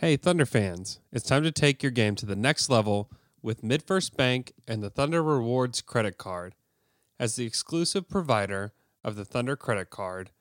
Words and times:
Hey, 0.00 0.18
Thunder 0.18 0.44
fans, 0.44 1.00
it's 1.10 1.24
time 1.24 1.42
to 1.44 1.50
take 1.50 1.82
your 1.82 1.90
game 1.90 2.16
to 2.16 2.26
the 2.26 2.36
next 2.36 2.68
level 2.68 3.10
with 3.40 3.62
MidFirst 3.62 4.14
Bank 4.14 4.52
and 4.68 4.82
the 4.82 4.90
Thunder 4.90 5.22
Rewards 5.22 5.80
credit 5.80 6.18
card. 6.18 6.54
As 7.18 7.36
the 7.36 7.46
exclusive 7.46 8.06
provider 8.06 8.74
of 9.02 9.16
the 9.16 9.24
Thunder 9.24 9.56
credit 9.56 9.88
card, 9.88 10.32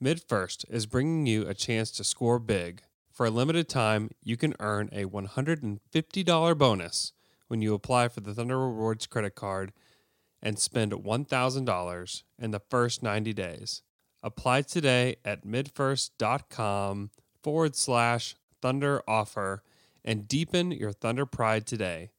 MidFirst 0.00 0.66
is 0.70 0.86
bringing 0.86 1.26
you 1.26 1.48
a 1.48 1.52
chance 1.52 1.90
to 1.90 2.04
score 2.04 2.38
big. 2.38 2.82
For 3.10 3.26
a 3.26 3.30
limited 3.30 3.68
time, 3.68 4.12
you 4.22 4.36
can 4.36 4.54
earn 4.60 4.88
a 4.92 5.06
$150 5.06 6.56
bonus 6.56 7.12
when 7.48 7.60
you 7.60 7.74
apply 7.74 8.06
for 8.06 8.20
the 8.20 8.34
Thunder 8.34 8.68
Rewards 8.68 9.08
credit 9.08 9.34
card 9.34 9.72
and 10.40 10.60
spend 10.60 10.92
$1,000 10.92 12.22
in 12.38 12.50
the 12.52 12.62
first 12.70 13.02
90 13.02 13.32
days. 13.32 13.82
Apply 14.22 14.62
today 14.62 15.16
at 15.24 15.44
midfirst.com 15.44 17.10
forward 17.42 17.74
slash 17.74 18.36
Thunder 18.66 19.00
offer 19.06 19.62
and 20.04 20.26
deepen 20.26 20.72
your 20.72 20.90
Thunder 20.90 21.24
pride 21.24 21.68
today. 21.68 22.10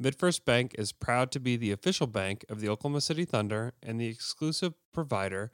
MidFirst 0.00 0.44
Bank 0.44 0.72
is 0.78 0.92
proud 0.92 1.32
to 1.32 1.40
be 1.40 1.56
the 1.56 1.72
official 1.72 2.06
bank 2.06 2.44
of 2.48 2.60
the 2.60 2.68
Oklahoma 2.68 3.00
City 3.00 3.24
Thunder 3.24 3.72
and 3.82 4.00
the 4.00 4.06
exclusive 4.06 4.74
provider 4.92 5.50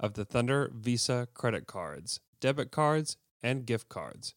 of 0.00 0.14
the 0.14 0.24
Thunder 0.24 0.70
Visa 0.74 1.28
credit 1.34 1.66
cards, 1.66 2.20
debit 2.40 2.70
cards, 2.70 3.18
and 3.42 3.66
gift 3.66 3.90
cards. 3.90 4.34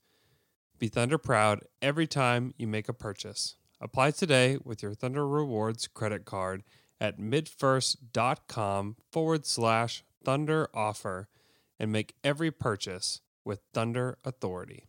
Be 0.78 0.90
Thunder 0.90 1.18
proud 1.18 1.62
every 1.82 2.06
time 2.06 2.54
you 2.58 2.68
make 2.68 2.90
a 2.90 2.94
purchase. 2.94 3.56
Apply 3.80 4.12
today 4.12 4.58
with 4.62 4.84
your 4.84 4.94
Thunder 4.94 5.26
Rewards 5.26 5.88
credit 5.88 6.26
card 6.26 6.66
at 7.00 7.18
midfirst.com 7.18 8.98
forward 9.10 9.46
slash 9.46 10.04
Thunder 10.22 10.68
offer 10.74 11.30
and 11.80 11.94
make 11.94 12.16
every 12.26 12.52
purchase 12.52 13.22
with 13.46 13.62
Thunder 13.74 14.18
authority. 14.26 14.89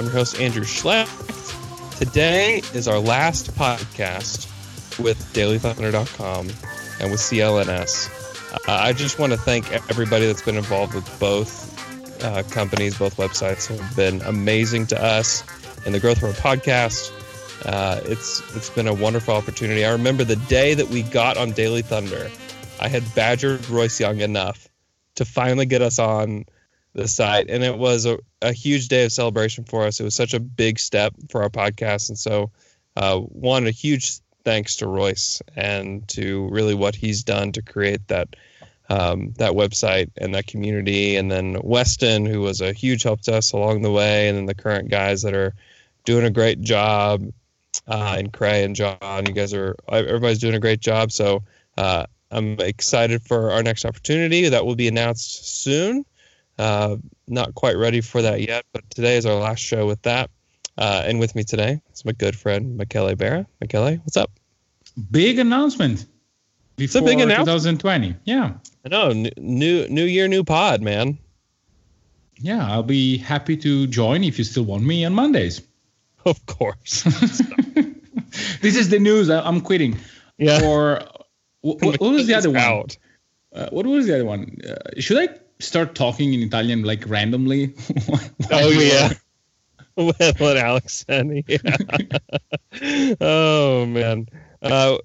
I'm 0.00 0.06
your 0.06 0.14
host, 0.14 0.40
Andrew 0.40 0.64
Schlecht. 0.64 1.98
Today 1.98 2.62
is 2.72 2.88
our 2.88 2.98
last 2.98 3.50
podcast 3.54 4.48
with 4.98 5.18
DailyThunder.com 5.34 6.48
and 7.00 7.10
with 7.10 7.20
CLNS. 7.20 8.66
Uh, 8.66 8.72
I 8.72 8.94
just 8.94 9.18
want 9.18 9.32
to 9.32 9.38
thank 9.38 9.70
everybody 9.90 10.24
that's 10.24 10.40
been 10.40 10.56
involved 10.56 10.94
with 10.94 11.20
both 11.20 12.24
uh, 12.24 12.42
companies, 12.44 12.96
both 12.96 13.18
websites 13.18 13.66
have 13.66 13.94
been 13.94 14.22
amazing 14.22 14.86
to 14.86 15.04
us 15.04 15.44
in 15.84 15.92
the 15.92 16.00
growth 16.00 16.22
of 16.22 16.30
our 16.30 16.56
podcast. 16.56 17.12
Uh, 17.66 18.00
it's 18.04 18.40
it's 18.56 18.70
been 18.70 18.88
a 18.88 18.94
wonderful 18.94 19.34
opportunity. 19.34 19.84
I 19.84 19.92
remember 19.92 20.24
the 20.24 20.36
day 20.36 20.72
that 20.72 20.88
we 20.88 21.02
got 21.02 21.36
on 21.36 21.52
Daily 21.52 21.82
Thunder, 21.82 22.30
I 22.80 22.88
had 22.88 23.04
badgered 23.14 23.68
Royce 23.68 24.00
Young 24.00 24.20
enough 24.20 24.66
to 25.16 25.26
finally 25.26 25.66
get 25.66 25.82
us 25.82 25.98
on 25.98 26.46
the 26.92 27.06
site 27.06 27.48
and 27.48 27.62
it 27.62 27.78
was 27.78 28.06
a, 28.06 28.18
a 28.42 28.52
huge 28.52 28.88
day 28.88 29.04
of 29.04 29.12
celebration 29.12 29.64
for 29.64 29.84
us. 29.84 30.00
It 30.00 30.04
was 30.04 30.14
such 30.14 30.34
a 30.34 30.40
big 30.40 30.78
step 30.78 31.14
for 31.30 31.42
our 31.42 31.50
podcast 31.50 32.08
and 32.08 32.18
so 32.18 32.50
uh, 32.96 33.18
one 33.18 33.66
a 33.66 33.70
huge 33.70 34.18
thanks 34.44 34.76
to 34.76 34.86
royce 34.86 35.40
and 35.56 36.06
to 36.08 36.48
really 36.48 36.74
what 36.74 36.94
he's 36.94 37.22
done 37.22 37.52
to 37.52 37.62
create 37.62 38.06
that 38.08 38.28
um, 38.88 39.32
that 39.38 39.52
website 39.52 40.10
and 40.16 40.34
that 40.34 40.48
community. 40.48 41.14
And 41.14 41.30
then 41.30 41.58
weston 41.62 42.26
who 42.26 42.40
was 42.40 42.60
a 42.60 42.72
huge 42.72 43.04
help 43.04 43.20
to 43.22 43.36
us 43.36 43.52
along 43.52 43.82
the 43.82 43.92
way 43.92 44.28
and 44.28 44.36
then 44.36 44.46
the 44.46 44.54
current 44.54 44.90
guys 44.90 45.22
that 45.22 45.34
are 45.34 45.54
doing 46.04 46.24
a 46.24 46.30
great 46.30 46.60
job 46.60 47.22
uh, 47.86 48.16
and 48.18 48.32
cray 48.32 48.64
and 48.64 48.74
john. 48.74 49.26
You 49.26 49.32
guys 49.32 49.54
are 49.54 49.76
everybody's 49.88 50.40
doing 50.40 50.54
a 50.54 50.60
great 50.60 50.80
job. 50.80 51.12
So 51.12 51.44
uh, 51.78 52.06
i'm 52.32 52.58
excited 52.60 53.22
for 53.22 53.50
our 53.50 53.62
next 53.62 53.84
opportunity 53.84 54.48
that 54.48 54.66
will 54.66 54.76
be 54.76 54.88
announced 54.88 55.62
soon 55.62 56.04
uh, 56.60 56.96
not 57.26 57.54
quite 57.54 57.76
ready 57.76 58.02
for 58.02 58.20
that 58.20 58.42
yet, 58.42 58.66
but 58.72 58.88
today 58.90 59.16
is 59.16 59.24
our 59.24 59.34
last 59.34 59.60
show 59.60 59.86
with 59.86 60.02
that. 60.02 60.30
Uh, 60.76 61.02
and 61.06 61.18
with 61.18 61.34
me 61.34 61.42
today 61.42 61.80
is 61.92 62.04
my 62.04 62.12
good 62.12 62.36
friend 62.36 62.76
Michele 62.76 63.14
Barra. 63.16 63.46
Michele, 63.60 63.96
what's 64.04 64.16
up? 64.16 64.30
Big 65.10 65.38
announcement. 65.38 66.04
Before 66.76 66.84
it's 66.84 66.94
a 66.96 67.02
big 67.02 67.20
announcement. 67.20 67.80
2020. 67.80 68.16
Yeah. 68.24 68.52
I 68.84 68.88
know. 68.88 69.12
New 69.38 69.88
new 69.88 70.04
year, 70.04 70.28
new 70.28 70.44
pod, 70.44 70.82
man. 70.82 71.18
Yeah, 72.38 72.66
I'll 72.70 72.82
be 72.82 73.16
happy 73.18 73.56
to 73.58 73.86
join 73.86 74.22
if 74.24 74.38
you 74.38 74.44
still 74.44 74.64
want 74.64 74.82
me 74.84 75.04
on 75.04 75.14
Mondays. 75.14 75.62
Of 76.26 76.44
course. 76.44 77.02
this 78.60 78.76
is 78.76 78.90
the 78.90 78.98
news. 78.98 79.30
I'm 79.30 79.62
quitting. 79.62 79.96
Yeah. 80.36 80.60
Or 80.62 81.00
what, 81.62 81.98
what 81.98 82.12
was 82.12 82.26
the 82.30 82.34
other 82.34 82.50
one? 82.50 82.88
Uh, 83.54 83.70
what 83.70 83.86
was 83.86 84.06
the 84.06 84.16
other 84.16 84.26
one? 84.26 84.58
Uh, 84.68 85.00
should 85.00 85.16
I 85.16 85.28
start 85.60 85.94
talking 85.94 86.34
in 86.34 86.40
Italian 86.40 86.82
like 86.82 87.08
randomly. 87.08 87.74
oh 88.50 88.70
yeah. 88.70 89.12
what 89.94 90.56
Alex 90.56 91.04
said. 91.06 91.44
Yeah. 92.80 93.14
oh 93.20 93.86
man. 93.86 94.28
Uh, 94.62 94.98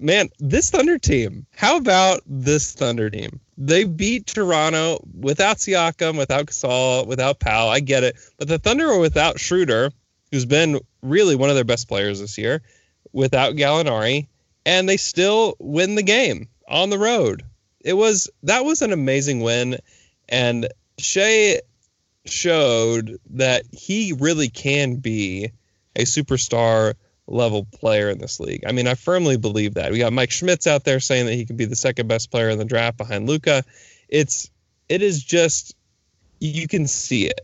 man, 0.00 0.28
this 0.38 0.70
Thunder 0.70 0.98
team. 0.98 1.46
How 1.54 1.76
about 1.76 2.22
this 2.26 2.72
Thunder 2.72 3.10
team? 3.10 3.40
They 3.58 3.84
beat 3.84 4.26
Toronto 4.26 5.04
without 5.18 5.58
Siakam, 5.58 6.16
without 6.16 6.46
Gasol, 6.46 7.06
without 7.06 7.40
Powell. 7.40 7.70
I 7.70 7.80
get 7.80 8.04
it, 8.04 8.16
but 8.38 8.48
the 8.48 8.58
Thunder 8.58 8.88
are 8.88 8.98
without 8.98 9.40
Schroeder, 9.40 9.90
who's 10.30 10.46
been 10.46 10.78
really 11.02 11.36
one 11.36 11.50
of 11.50 11.56
their 11.56 11.64
best 11.64 11.88
players 11.88 12.20
this 12.20 12.38
year, 12.38 12.62
without 13.12 13.54
Gallinari, 13.56 14.28
and 14.64 14.88
they 14.88 14.96
still 14.96 15.56
win 15.58 15.96
the 15.96 16.02
game 16.02 16.48
on 16.68 16.90
the 16.90 16.98
road 16.98 17.42
it 17.84 17.94
was 17.94 18.30
that 18.42 18.64
was 18.64 18.82
an 18.82 18.92
amazing 18.92 19.40
win, 19.40 19.78
and 20.28 20.68
Shai 20.98 21.60
showed 22.24 23.18
that 23.30 23.64
he 23.72 24.14
really 24.18 24.48
can 24.48 24.96
be 24.96 25.50
a 25.96 26.04
superstar 26.04 26.94
level 27.26 27.66
player 27.72 28.10
in 28.10 28.18
this 28.18 28.40
league. 28.40 28.64
I 28.66 28.72
mean, 28.72 28.86
I 28.86 28.94
firmly 28.94 29.36
believe 29.36 29.74
that. 29.74 29.92
We 29.92 29.98
got 29.98 30.12
Mike 30.12 30.30
Schmitz 30.30 30.66
out 30.66 30.84
there 30.84 31.00
saying 31.00 31.26
that 31.26 31.34
he 31.34 31.44
can 31.44 31.56
be 31.56 31.64
the 31.64 31.76
second 31.76 32.08
best 32.08 32.30
player 32.30 32.50
in 32.50 32.58
the 32.58 32.64
draft 32.64 32.98
behind 32.98 33.28
Luka. 33.28 33.64
It's 34.08 34.50
it 34.88 35.02
is 35.02 35.22
just 35.22 35.74
you 36.40 36.68
can 36.68 36.86
see 36.86 37.26
it. 37.26 37.40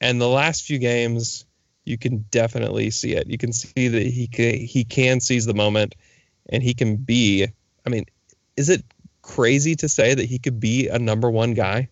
And 0.00 0.20
the 0.20 0.28
last 0.28 0.64
few 0.64 0.78
games, 0.78 1.46
you 1.84 1.96
can 1.96 2.24
definitely 2.30 2.90
see 2.90 3.12
it. 3.12 3.28
You 3.28 3.38
can 3.38 3.52
see 3.52 3.88
that 3.88 4.06
he 4.06 4.26
can, 4.26 4.54
he 4.56 4.84
can 4.84 5.20
seize 5.20 5.46
the 5.46 5.54
moment, 5.54 5.94
and 6.48 6.62
he 6.62 6.74
can 6.74 6.96
be. 6.96 7.46
I 7.86 7.88
mean, 7.88 8.04
is 8.56 8.68
it 8.68 8.84
crazy 9.22 9.74
to 9.76 9.88
say 9.88 10.14
that 10.14 10.24
he 10.24 10.38
could 10.38 10.60
be 10.60 10.88
a 10.88 10.98
number 10.98 11.30
one 11.30 11.54
guy? 11.54 11.88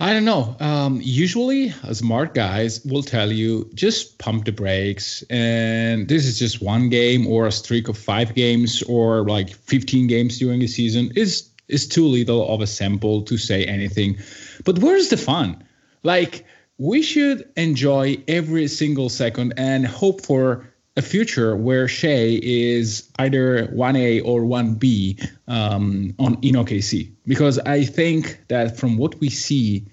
I 0.00 0.12
don't 0.12 0.24
know. 0.24 0.56
Um, 0.58 1.00
usually, 1.02 1.70
smart 1.92 2.34
guys 2.34 2.84
will 2.84 3.02
tell 3.02 3.30
you 3.30 3.70
just 3.74 4.18
pump 4.18 4.44
the 4.44 4.52
brakes, 4.52 5.22
and 5.30 6.08
this 6.08 6.26
is 6.26 6.38
just 6.38 6.60
one 6.60 6.88
game 6.88 7.26
or 7.26 7.46
a 7.46 7.52
streak 7.52 7.88
of 7.88 7.96
five 7.96 8.34
games 8.34 8.82
or 8.82 9.22
like 9.22 9.50
15 9.50 10.08
games 10.08 10.38
during 10.38 10.60
the 10.60 10.66
season 10.66 11.12
is 11.14 11.48
is 11.68 11.88
too 11.88 12.06
little 12.06 12.46
of 12.52 12.60
a 12.60 12.66
sample 12.66 13.22
to 13.22 13.38
say 13.38 13.64
anything. 13.64 14.18
But 14.64 14.80
where's 14.80 15.08
the 15.08 15.16
fun? 15.16 15.64
Like 16.02 16.44
we 16.76 17.00
should 17.00 17.48
enjoy 17.56 18.18
every 18.26 18.68
single 18.68 19.08
second 19.08 19.54
and 19.56 19.86
hope 19.86 20.26
for 20.26 20.68
a 20.96 21.02
future 21.02 21.56
where 21.56 21.88
Shai 21.88 22.38
is 22.42 23.10
either 23.18 23.66
1A 23.68 24.24
or 24.24 24.42
1B 24.42 25.28
um, 25.48 26.14
on 26.18 26.38
in 26.42 26.54
OKC 26.54 27.10
because 27.26 27.58
I 27.60 27.84
think 27.84 28.40
that 28.48 28.76
from 28.76 28.96
what 28.96 29.18
we 29.20 29.28
see, 29.28 29.86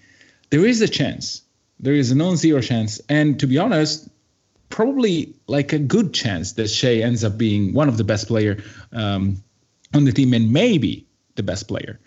there 0.51 0.65
is 0.65 0.81
a 0.81 0.87
chance. 0.87 1.41
There 1.79 1.93
is 1.95 2.11
a 2.11 2.15
non-zero 2.15 2.61
chance, 2.61 3.01
and 3.09 3.39
to 3.39 3.47
be 3.47 3.57
honest, 3.57 4.07
probably 4.69 5.33
like 5.47 5.73
a 5.73 5.79
good 5.79 6.13
chance 6.13 6.53
that 6.53 6.69
Shai 6.69 6.97
ends 6.97 7.23
up 7.23 7.37
being 7.37 7.73
one 7.73 7.89
of 7.89 7.97
the 7.97 8.03
best 8.03 8.27
player 8.27 8.63
um, 8.93 9.43
on 9.93 10.05
the 10.05 10.11
team 10.11 10.33
and 10.33 10.51
maybe 10.53 11.07
the 11.35 11.43
best 11.43 11.67
player. 11.67 11.99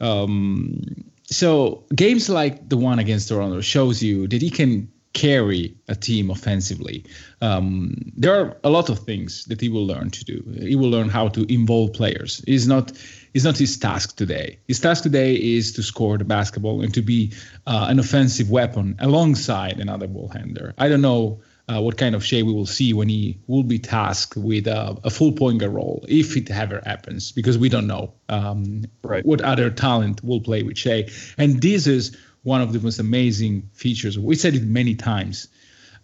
Um, 0.00 0.82
so 1.24 1.84
games 1.94 2.28
like 2.28 2.68
the 2.68 2.76
one 2.76 3.00
against 3.00 3.28
Toronto 3.28 3.60
shows 3.60 4.02
you 4.02 4.28
that 4.28 4.40
he 4.40 4.50
can 4.50 4.90
carry 5.16 5.74
a 5.88 5.94
team 5.94 6.30
offensively. 6.30 7.02
Um, 7.40 7.94
there 8.16 8.34
are 8.38 8.56
a 8.62 8.68
lot 8.68 8.90
of 8.90 8.98
things 8.98 9.46
that 9.46 9.60
he 9.62 9.70
will 9.70 9.86
learn 9.86 10.10
to 10.10 10.24
do. 10.24 10.44
He 10.60 10.76
will 10.76 10.90
learn 10.90 11.08
how 11.08 11.28
to 11.28 11.50
involve 11.52 11.94
players. 11.94 12.42
He's 12.46 12.68
not 12.68 12.92
is 13.32 13.44
not 13.44 13.56
his 13.58 13.78
task 13.78 14.16
today. 14.16 14.58
His 14.68 14.78
task 14.80 15.02
today 15.02 15.34
is 15.34 15.72
to 15.72 15.82
score 15.82 16.18
the 16.18 16.24
basketball 16.24 16.82
and 16.82 16.92
to 16.94 17.02
be 17.02 17.32
uh, 17.66 17.86
an 17.88 17.98
offensive 17.98 18.50
weapon 18.50 18.94
alongside 18.98 19.80
another 19.80 20.06
ball 20.06 20.28
handler. 20.28 20.74
I 20.78 20.88
don't 20.90 21.02
know 21.02 21.40
uh, 21.68 21.80
what 21.80 21.96
kind 21.96 22.14
of 22.14 22.22
Shai 22.24 22.42
we 22.42 22.52
will 22.52 22.66
see 22.78 22.92
when 22.94 23.08
he 23.08 23.38
will 23.46 23.64
be 23.64 23.78
tasked 23.78 24.36
with 24.36 24.66
uh, 24.68 24.94
a 25.02 25.10
full 25.10 25.32
point 25.32 25.58
guard 25.60 25.72
role, 25.72 26.04
if 26.08 26.36
it 26.36 26.50
ever 26.50 26.80
happens, 26.86 27.32
because 27.32 27.58
we 27.58 27.68
don't 27.68 27.86
know 27.86 28.12
um, 28.28 28.84
Right. 29.02 29.24
what 29.24 29.40
other 29.40 29.70
talent 29.70 30.22
will 30.22 30.40
play 30.40 30.62
with 30.62 30.78
Shai. 30.78 31.08
And 31.38 31.60
this 31.60 31.86
is 31.86 32.16
one 32.46 32.62
of 32.62 32.72
the 32.72 32.78
most 32.78 33.00
amazing 33.00 33.68
features. 33.72 34.16
We 34.16 34.36
said 34.36 34.54
it 34.54 34.62
many 34.62 34.94
times. 34.94 35.48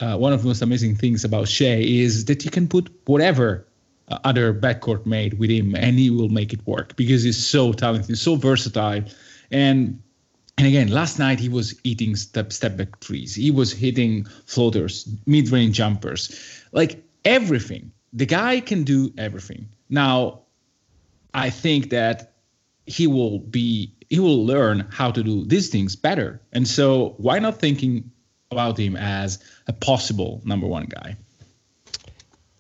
Uh, 0.00 0.16
one 0.16 0.32
of 0.32 0.42
the 0.42 0.48
most 0.48 0.60
amazing 0.60 0.96
things 0.96 1.24
about 1.24 1.46
Shai 1.46 1.78
is 1.78 2.24
that 2.24 2.44
you 2.44 2.50
can 2.50 2.66
put 2.66 2.90
whatever 3.04 3.64
uh, 4.08 4.18
other 4.24 4.52
backcourt 4.52 5.06
made 5.06 5.38
with 5.38 5.50
him, 5.50 5.76
and 5.76 6.00
he 6.00 6.10
will 6.10 6.30
make 6.30 6.52
it 6.52 6.66
work 6.66 6.96
because 6.96 7.22
he's 7.22 7.46
so 7.46 7.72
talented, 7.72 8.18
so 8.18 8.34
versatile, 8.34 9.04
and 9.52 10.02
and 10.58 10.66
again, 10.66 10.88
last 10.88 11.20
night 11.20 11.38
he 11.38 11.48
was 11.48 11.78
eating 11.84 12.16
step 12.16 12.52
step 12.52 12.76
back 12.76 12.98
threes. 12.98 13.36
He 13.36 13.52
was 13.52 13.72
hitting 13.72 14.24
floaters, 14.44 15.08
mid 15.26 15.48
range 15.50 15.76
jumpers, 15.76 16.36
like 16.72 17.04
everything. 17.24 17.92
The 18.12 18.26
guy 18.26 18.58
can 18.58 18.82
do 18.82 19.12
everything. 19.16 19.68
Now, 19.88 20.40
I 21.32 21.50
think 21.50 21.90
that 21.90 22.32
he 22.86 23.06
will 23.06 23.38
be 23.38 23.94
he 24.12 24.20
will 24.20 24.44
learn 24.44 24.86
how 24.90 25.10
to 25.10 25.22
do 25.22 25.42
these 25.46 25.70
things 25.70 25.96
better. 25.96 26.38
And 26.52 26.68
so, 26.68 27.14
why 27.16 27.38
not 27.38 27.58
thinking 27.58 28.10
about 28.50 28.78
him 28.78 28.94
as 28.94 29.42
a 29.68 29.72
possible 29.72 30.42
number 30.44 30.66
one 30.66 30.84
guy? 30.84 31.16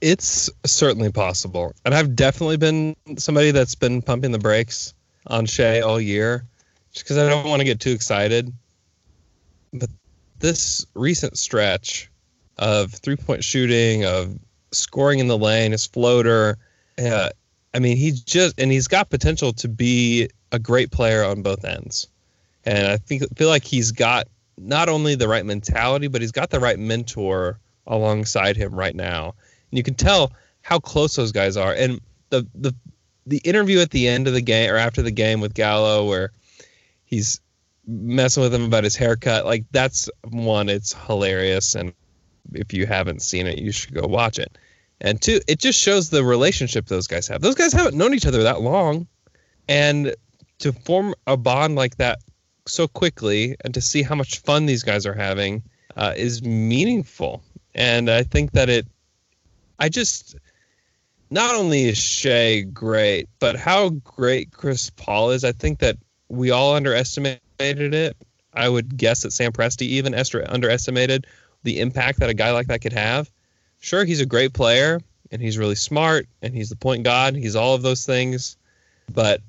It's 0.00 0.48
certainly 0.64 1.12
possible. 1.12 1.74
And 1.84 1.94
I've 1.94 2.16
definitely 2.16 2.56
been 2.56 2.96
somebody 3.18 3.50
that's 3.50 3.74
been 3.74 4.00
pumping 4.00 4.32
the 4.32 4.38
brakes 4.38 4.94
on 5.26 5.44
Shai 5.44 5.80
all 5.80 6.00
year 6.00 6.46
just 6.94 7.04
because 7.04 7.18
I 7.18 7.28
don't 7.28 7.46
want 7.46 7.60
to 7.60 7.66
get 7.66 7.80
too 7.80 7.92
excited. 7.92 8.50
But 9.74 9.90
this 10.38 10.86
recent 10.94 11.36
stretch 11.36 12.10
of 12.56 12.92
three 12.92 13.16
point 13.16 13.44
shooting, 13.44 14.06
of 14.06 14.38
scoring 14.70 15.18
in 15.18 15.28
the 15.28 15.36
lane, 15.36 15.72
his 15.72 15.84
floater, 15.84 16.56
uh, 16.98 17.28
I 17.74 17.78
mean, 17.78 17.98
he 17.98 18.12
just, 18.12 18.58
and 18.58 18.72
he's 18.72 18.88
got 18.88 19.10
potential 19.10 19.52
to 19.52 19.68
be 19.68 20.30
a 20.52 20.58
great 20.58 20.90
player 20.90 21.24
on 21.24 21.42
both 21.42 21.64
ends. 21.64 22.06
And 22.64 22.86
I 22.86 22.96
think 22.96 23.24
feel 23.36 23.48
like 23.48 23.64
he's 23.64 23.90
got 23.90 24.28
not 24.56 24.88
only 24.88 25.14
the 25.14 25.28
right 25.28 25.44
mentality, 25.44 26.06
but 26.06 26.20
he's 26.20 26.32
got 26.32 26.50
the 26.50 26.60
right 26.60 26.78
mentor 26.78 27.58
alongside 27.86 28.56
him 28.56 28.74
right 28.74 28.94
now. 28.94 29.34
And 29.70 29.78
you 29.78 29.82
can 29.82 29.94
tell 29.94 30.32
how 30.60 30.78
close 30.78 31.16
those 31.16 31.32
guys 31.32 31.56
are. 31.56 31.72
And 31.72 32.00
the 32.30 32.46
the 32.54 32.74
the 33.26 33.38
interview 33.38 33.80
at 33.80 33.90
the 33.90 34.08
end 34.08 34.28
of 34.28 34.34
the 34.34 34.42
game 34.42 34.70
or 34.70 34.76
after 34.76 35.02
the 35.02 35.10
game 35.10 35.40
with 35.40 35.54
Gallo 35.54 36.08
where 36.08 36.32
he's 37.04 37.40
messing 37.86 38.42
with 38.42 38.54
him 38.54 38.64
about 38.64 38.84
his 38.84 38.96
haircut, 38.96 39.44
like 39.44 39.64
that's 39.72 40.08
one, 40.28 40.68
it's 40.68 40.92
hilarious. 41.06 41.74
And 41.74 41.92
if 42.52 42.72
you 42.72 42.86
haven't 42.86 43.22
seen 43.22 43.46
it, 43.46 43.58
you 43.58 43.72
should 43.72 43.94
go 43.94 44.06
watch 44.06 44.38
it. 44.38 44.56
And 45.00 45.20
two, 45.20 45.40
it 45.48 45.58
just 45.58 45.80
shows 45.80 46.10
the 46.10 46.22
relationship 46.22 46.86
those 46.86 47.08
guys 47.08 47.26
have. 47.26 47.40
Those 47.40 47.56
guys 47.56 47.72
haven't 47.72 47.96
known 47.96 48.14
each 48.14 48.26
other 48.26 48.44
that 48.44 48.60
long. 48.60 49.08
And 49.68 50.14
to 50.62 50.72
form 50.72 51.14
a 51.26 51.36
bond 51.36 51.74
like 51.74 51.96
that 51.96 52.20
so 52.66 52.86
quickly 52.86 53.56
and 53.64 53.74
to 53.74 53.80
see 53.80 54.02
how 54.02 54.14
much 54.14 54.38
fun 54.38 54.66
these 54.66 54.82
guys 54.82 55.04
are 55.06 55.14
having 55.14 55.62
uh, 55.96 56.14
is 56.16 56.42
meaningful. 56.42 57.42
And 57.74 58.08
I 58.08 58.22
think 58.22 58.52
that 58.52 58.68
it, 58.68 58.86
I 59.80 59.88
just, 59.88 60.36
not 61.30 61.54
only 61.54 61.84
is 61.84 61.98
Shai 61.98 62.60
great, 62.60 63.28
but 63.40 63.56
how 63.56 63.90
great 63.90 64.52
Chris 64.52 64.90
Paul 64.90 65.30
is. 65.30 65.44
I 65.44 65.52
think 65.52 65.80
that 65.80 65.96
we 66.28 66.50
all 66.50 66.76
underestimated 66.76 67.40
it. 67.58 68.16
I 68.54 68.68
would 68.68 68.96
guess 68.96 69.22
that 69.22 69.32
Sam 69.32 69.50
Presti 69.50 69.82
even 69.82 70.14
underestimated 70.14 71.26
the 71.64 71.80
impact 71.80 72.20
that 72.20 72.30
a 72.30 72.34
guy 72.34 72.52
like 72.52 72.68
that 72.68 72.82
could 72.82 72.92
have. 72.92 73.30
Sure, 73.80 74.04
he's 74.04 74.20
a 74.20 74.26
great 74.26 74.52
player 74.52 75.00
and 75.32 75.42
he's 75.42 75.58
really 75.58 75.74
smart 75.74 76.28
and 76.40 76.54
he's 76.54 76.68
the 76.68 76.76
point 76.76 77.02
god. 77.02 77.34
He's 77.34 77.56
all 77.56 77.74
of 77.74 77.82
those 77.82 78.06
things. 78.06 78.56
But 79.12 79.40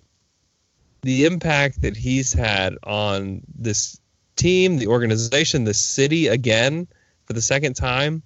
the 1.04 1.26
impact 1.26 1.82
that 1.82 1.96
he's 1.96 2.34
had 2.34 2.76
on 2.84 3.42
this 3.56 4.00
team, 4.36 4.78
the 4.78 4.88
organization, 4.88 5.66
the 5.66 5.74
city 5.74 6.28
again 6.28 6.88
for 7.26 7.34
the 7.34 7.42
second 7.42 7.76
time, 7.76 8.24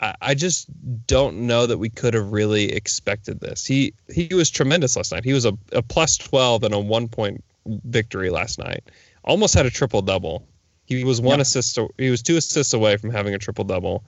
I, 0.00 0.14
I 0.22 0.34
just 0.34 0.68
don't 1.06 1.46
know 1.46 1.66
that 1.66 1.78
we 1.78 1.90
could 1.90 2.14
have 2.14 2.32
really 2.32 2.72
expected 2.72 3.40
this. 3.40 3.66
He 3.66 3.94
he 4.12 4.28
was 4.32 4.48
tremendous 4.50 4.96
last 4.96 5.12
night. 5.12 5.24
He 5.24 5.32
was 5.32 5.44
a, 5.44 5.52
a 5.72 5.82
plus 5.82 6.16
twelve 6.16 6.62
and 6.62 6.72
a 6.72 6.78
one 6.78 7.08
point 7.08 7.44
victory 7.66 8.30
last 8.30 8.58
night. 8.58 8.84
Almost 9.24 9.54
had 9.54 9.66
a 9.66 9.70
triple 9.70 10.00
double. 10.02 10.46
He 10.86 11.04
was 11.04 11.20
one 11.20 11.38
Yep. 11.38 11.42
assist. 11.42 11.78
He 11.98 12.10
was 12.10 12.22
two 12.22 12.36
assists 12.36 12.72
away 12.72 12.96
from 12.96 13.10
having 13.10 13.34
a 13.34 13.38
triple 13.38 13.64
double. 13.64 14.04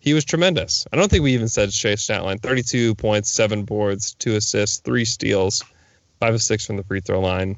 He 0.00 0.12
was 0.12 0.24
tremendous. 0.24 0.86
I 0.92 0.96
don't 0.96 1.10
think 1.10 1.22
we 1.24 1.32
even 1.34 1.48
said 1.48 1.72
Shai 1.72 1.94
stat 1.94 2.24
line: 2.24 2.38
thirty-two 2.38 2.96
points, 2.96 3.30
seven 3.30 3.64
boards, 3.64 4.14
two 4.14 4.34
assists, 4.36 4.78
three 4.78 5.04
steals, 5.04 5.64
five 6.20 6.34
of 6.34 6.42
six 6.42 6.66
from 6.66 6.76
the 6.76 6.84
free 6.84 7.00
throw 7.00 7.20
line. 7.20 7.56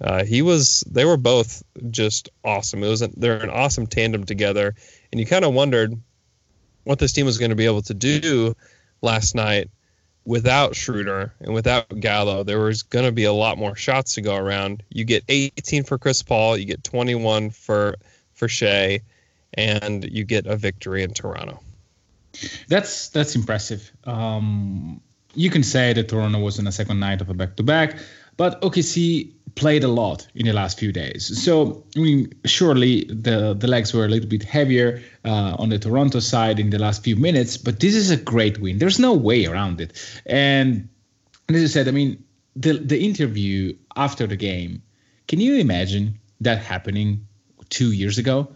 Uh, 0.00 0.24
he 0.24 0.42
was. 0.42 0.82
They 0.90 1.04
were 1.04 1.18
both 1.18 1.62
just 1.90 2.30
awesome. 2.44 2.82
It 2.82 2.88
was. 2.88 3.02
A, 3.02 3.08
they're 3.08 3.42
an 3.42 3.50
awesome 3.50 3.86
tandem 3.86 4.24
together, 4.24 4.74
and 5.12 5.20
you 5.20 5.26
kind 5.26 5.44
of 5.44 5.52
wondered 5.52 6.00
what 6.84 6.98
this 6.98 7.12
team 7.12 7.26
was 7.26 7.38
going 7.38 7.50
to 7.50 7.56
be 7.56 7.66
able 7.66 7.82
to 7.82 7.94
do 7.94 8.56
last 9.02 9.34
night 9.34 9.68
without 10.24 10.74
Schroeder 10.74 11.34
and 11.40 11.52
without 11.52 12.00
Gallo. 12.00 12.44
There 12.44 12.60
was 12.60 12.82
going 12.82 13.04
to 13.04 13.12
be 13.12 13.24
a 13.24 13.32
lot 13.32 13.58
more 13.58 13.76
shots 13.76 14.14
to 14.14 14.22
go 14.22 14.36
around. 14.36 14.82
You 14.88 15.04
get 15.04 15.24
18 15.28 15.84
for 15.84 15.98
Chris 15.98 16.22
Paul, 16.22 16.56
you 16.56 16.64
get 16.64 16.82
21 16.84 17.50
for 17.50 17.96
for 18.32 18.48
Shai, 18.48 19.00
and 19.52 20.04
you 20.04 20.24
get 20.24 20.46
a 20.46 20.56
victory 20.56 21.02
in 21.02 21.12
Toronto. 21.12 21.60
That's 22.68 23.08
that's 23.08 23.34
impressive. 23.34 23.90
Um, 24.04 25.02
you 25.34 25.50
can 25.50 25.62
say 25.62 25.92
that 25.92 26.08
Toronto 26.08 26.38
was 26.38 26.58
in 26.58 26.66
a 26.66 26.72
second 26.72 27.00
night 27.00 27.20
of 27.20 27.28
a 27.28 27.34
back-to-back, 27.34 27.98
but 28.36 28.60
OKC 28.62 29.32
played 29.54 29.84
a 29.84 29.88
lot 29.88 30.26
in 30.34 30.46
the 30.46 30.52
last 30.52 30.78
few 30.78 30.92
days. 30.92 31.42
So 31.42 31.84
I 31.96 32.00
mean, 32.00 32.32
surely 32.44 33.04
the 33.04 33.54
the 33.54 33.66
legs 33.66 33.92
were 33.92 34.04
a 34.04 34.08
little 34.08 34.28
bit 34.28 34.42
heavier 34.42 35.02
uh, 35.24 35.56
on 35.58 35.68
the 35.68 35.78
Toronto 35.78 36.20
side 36.20 36.58
in 36.58 36.70
the 36.70 36.78
last 36.78 37.02
few 37.02 37.16
minutes, 37.16 37.56
but 37.56 37.80
this 37.80 37.94
is 37.94 38.10
a 38.10 38.16
great 38.16 38.60
win. 38.60 38.78
There's 38.78 38.98
no 38.98 39.12
way 39.12 39.46
around 39.46 39.80
it. 39.80 39.92
And, 40.26 40.88
and 41.48 41.56
as 41.56 41.62
I 41.64 41.66
said, 41.66 41.88
I 41.88 41.90
mean, 41.90 42.22
the 42.56 42.74
the 42.74 43.00
interview 43.04 43.76
after 43.96 44.26
the 44.26 44.36
game. 44.36 44.82
Can 45.28 45.40
you 45.40 45.56
imagine 45.56 46.18
that 46.40 46.58
happening 46.58 47.26
two 47.68 47.92
years 47.92 48.18
ago? 48.18 48.48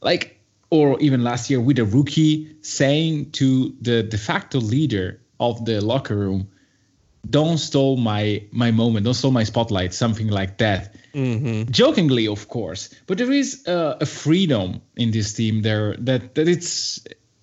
Like 0.00 0.40
or 0.70 0.98
even 1.00 1.22
last 1.22 1.48
year 1.48 1.60
with 1.60 1.78
a 1.78 1.84
rookie 1.84 2.56
saying 2.62 3.30
to 3.30 3.74
the 3.80 4.02
de 4.02 4.18
facto 4.18 4.58
leader 4.58 5.20
of 5.40 5.64
the 5.64 5.80
locker 5.80 6.16
room, 6.16 6.48
"Don't 7.28 7.58
stole 7.58 7.96
my 7.96 8.42
my 8.52 8.70
moment, 8.70 9.04
don't 9.04 9.14
stole 9.14 9.32
my 9.32 9.44
spotlight," 9.44 9.94
something 9.94 10.28
like 10.28 10.58
that. 10.58 10.94
Jokingly, 11.70 12.26
of 12.26 12.48
course, 12.48 12.90
but 13.06 13.18
there 13.18 13.30
is 13.30 13.66
uh, 13.68 13.98
a 14.00 14.06
freedom 14.06 14.80
in 14.96 15.12
this 15.12 15.32
team 15.32 15.62
there 15.62 15.94
that 15.98 16.34
that 16.34 16.48
it's 16.48 17.00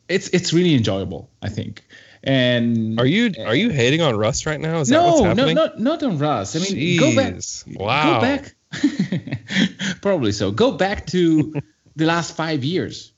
it's 0.10 0.28
it's 0.30 0.54
really 0.54 0.76
enjoyable. 0.76 1.30
I 1.42 1.50
think. 1.50 1.84
And 2.24 3.00
Are 3.00 3.06
you 3.06 3.32
are 3.46 3.56
you 3.56 3.70
hating 3.70 4.02
on 4.02 4.16
Russ 4.16 4.46
right 4.46 4.60
now? 4.60 4.80
Is 4.80 4.90
that 4.90 5.04
what's 5.04 5.22
no, 5.22 5.34
no, 5.34 5.48
happening? 5.48 5.56
not 5.56 5.80
not 5.80 6.04
on 6.04 6.18
Russ. 6.20 6.56
I 6.56 6.60
mean, 6.60 7.00
go 7.00 7.16
back. 7.16 7.42
Wow. 7.68 8.16
Go 8.16 8.22
back. 8.22 8.56
Probably 10.02 10.32
so. 10.32 10.52
Go 10.52 10.74
back 10.74 11.08
to 11.08 11.54
the 11.96 12.06
last 12.06 12.36
five 12.36 12.64
years. 12.64 13.12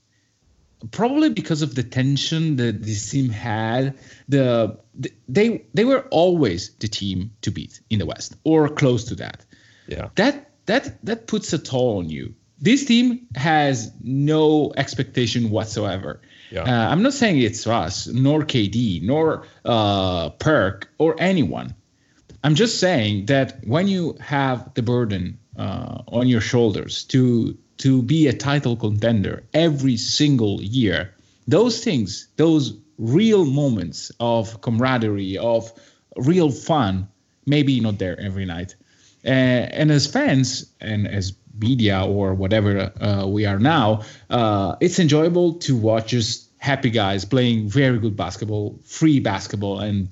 Probably 0.91 1.29
because 1.29 1.61
of 1.61 1.75
the 1.75 1.83
tension 1.83 2.57
that 2.57 2.83
this 2.83 3.09
team 3.09 3.29
had. 3.29 3.97
The, 4.27 4.77
the 4.95 5.11
they 5.27 5.65
they 5.73 5.85
were 5.85 6.01
always 6.11 6.73
the 6.75 6.87
team 6.87 7.31
to 7.41 7.51
beat 7.51 7.81
in 7.89 7.99
the 7.99 8.05
West 8.05 8.35
or 8.43 8.69
close 8.69 9.05
to 9.05 9.15
that. 9.15 9.45
Yeah. 9.87 10.09
That 10.15 10.51
that 10.65 11.03
that 11.05 11.27
puts 11.27 11.53
a 11.53 11.57
toll 11.57 11.99
on 11.99 12.09
you. 12.09 12.35
This 12.59 12.85
team 12.85 13.27
has 13.35 13.91
no 14.01 14.73
expectation 14.77 15.49
whatsoever. 15.49 16.21
Yeah. 16.49 16.61
Uh, 16.61 16.91
I'm 16.91 17.01
not 17.01 17.13
saying 17.13 17.41
it's 17.41 17.67
us 17.67 18.07
nor 18.07 18.43
KD, 18.43 19.03
nor 19.03 19.45
uh, 19.65 20.29
Perk, 20.29 20.89
or 20.97 21.15
anyone. 21.19 21.75
I'm 22.43 22.55
just 22.55 22.79
saying 22.79 23.27
that 23.27 23.65
when 23.65 23.87
you 23.87 24.17
have 24.19 24.73
the 24.73 24.81
burden 24.81 25.39
uh, 25.57 26.03
on 26.07 26.27
your 26.27 26.41
shoulders 26.41 27.05
to 27.05 27.57
to 27.77 28.01
be 28.01 28.27
a 28.27 28.33
title 28.33 28.75
contender 28.75 29.43
every 29.53 29.97
single 29.97 30.61
year, 30.61 31.13
those 31.47 31.83
things, 31.83 32.27
those 32.37 32.77
real 32.97 33.45
moments 33.45 34.11
of 34.19 34.61
camaraderie, 34.61 35.37
of 35.37 35.71
real 36.17 36.51
fun, 36.51 37.07
maybe 37.45 37.79
not 37.79 37.97
there 37.97 38.19
every 38.19 38.45
night. 38.45 38.75
Uh, 39.25 39.69
and 39.71 39.91
as 39.91 40.05
fans 40.05 40.65
and 40.81 41.07
as 41.07 41.33
media 41.59 42.03
or 42.05 42.33
whatever 42.33 42.91
uh, 43.01 43.25
we 43.25 43.45
are 43.45 43.59
now, 43.59 44.01
uh, 44.29 44.75
it's 44.81 44.99
enjoyable 44.99 45.53
to 45.53 45.75
watch 45.75 46.07
just 46.07 46.49
happy 46.57 46.89
guys 46.89 47.25
playing 47.25 47.67
very 47.67 47.99
good 47.99 48.15
basketball, 48.15 48.79
free 48.83 49.19
basketball, 49.19 49.79
and 49.79 50.07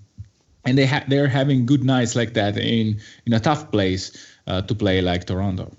and 0.66 0.78
they 0.78 0.86
ha- 0.86 1.04
they're 1.08 1.28
having 1.28 1.66
good 1.66 1.84
nights 1.84 2.16
like 2.16 2.34
that 2.34 2.58
in 2.58 3.00
in 3.26 3.34
a 3.34 3.40
tough 3.40 3.72
place 3.72 4.12
uh, 4.48 4.62
to 4.62 4.76
play 4.76 5.02
like 5.02 5.26
Toronto. 5.26 5.72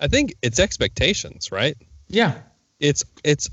I 0.00 0.08
think 0.08 0.34
it's 0.42 0.58
expectations, 0.58 1.50
right? 1.52 1.76
Yeah, 2.08 2.34
It's 2.80 3.04
it's 3.22 3.48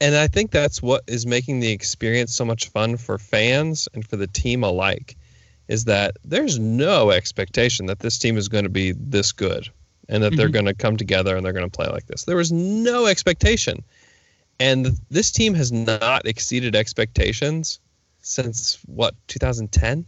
and 0.00 0.16
I 0.16 0.26
think 0.26 0.50
that's 0.50 0.82
what 0.82 1.04
is 1.06 1.26
making 1.26 1.60
the 1.60 1.70
experience 1.70 2.34
so 2.34 2.44
much 2.44 2.68
fun 2.70 2.96
for 2.96 3.18
fans 3.18 3.88
and 3.94 4.06
for 4.06 4.16
the 4.16 4.26
team 4.26 4.64
alike 4.64 5.16
is 5.68 5.84
that 5.84 6.16
there's 6.24 6.58
no 6.58 7.10
expectation 7.10 7.86
that 7.86 8.00
this 8.00 8.18
team 8.18 8.36
is 8.36 8.48
going 8.48 8.64
to 8.64 8.70
be 8.70 8.92
this 8.92 9.30
good 9.30 9.68
and 10.08 10.22
that 10.22 10.36
they're 10.36 10.46
mm-hmm. 10.46 10.52
going 10.52 10.64
to 10.66 10.74
come 10.74 10.96
together 10.96 11.36
and 11.36 11.46
they're 11.46 11.52
going 11.52 11.68
to 11.68 11.74
play 11.74 11.86
like 11.86 12.06
this. 12.06 12.24
There 12.24 12.36
was 12.36 12.50
no 12.50 13.06
expectation. 13.06 13.84
And 14.58 14.98
this 15.08 15.30
team 15.30 15.54
has 15.54 15.70
not 15.72 16.26
exceeded 16.26 16.74
expectations 16.74 17.78
since 18.22 18.78
what, 18.86 19.14
2010? 19.28 20.04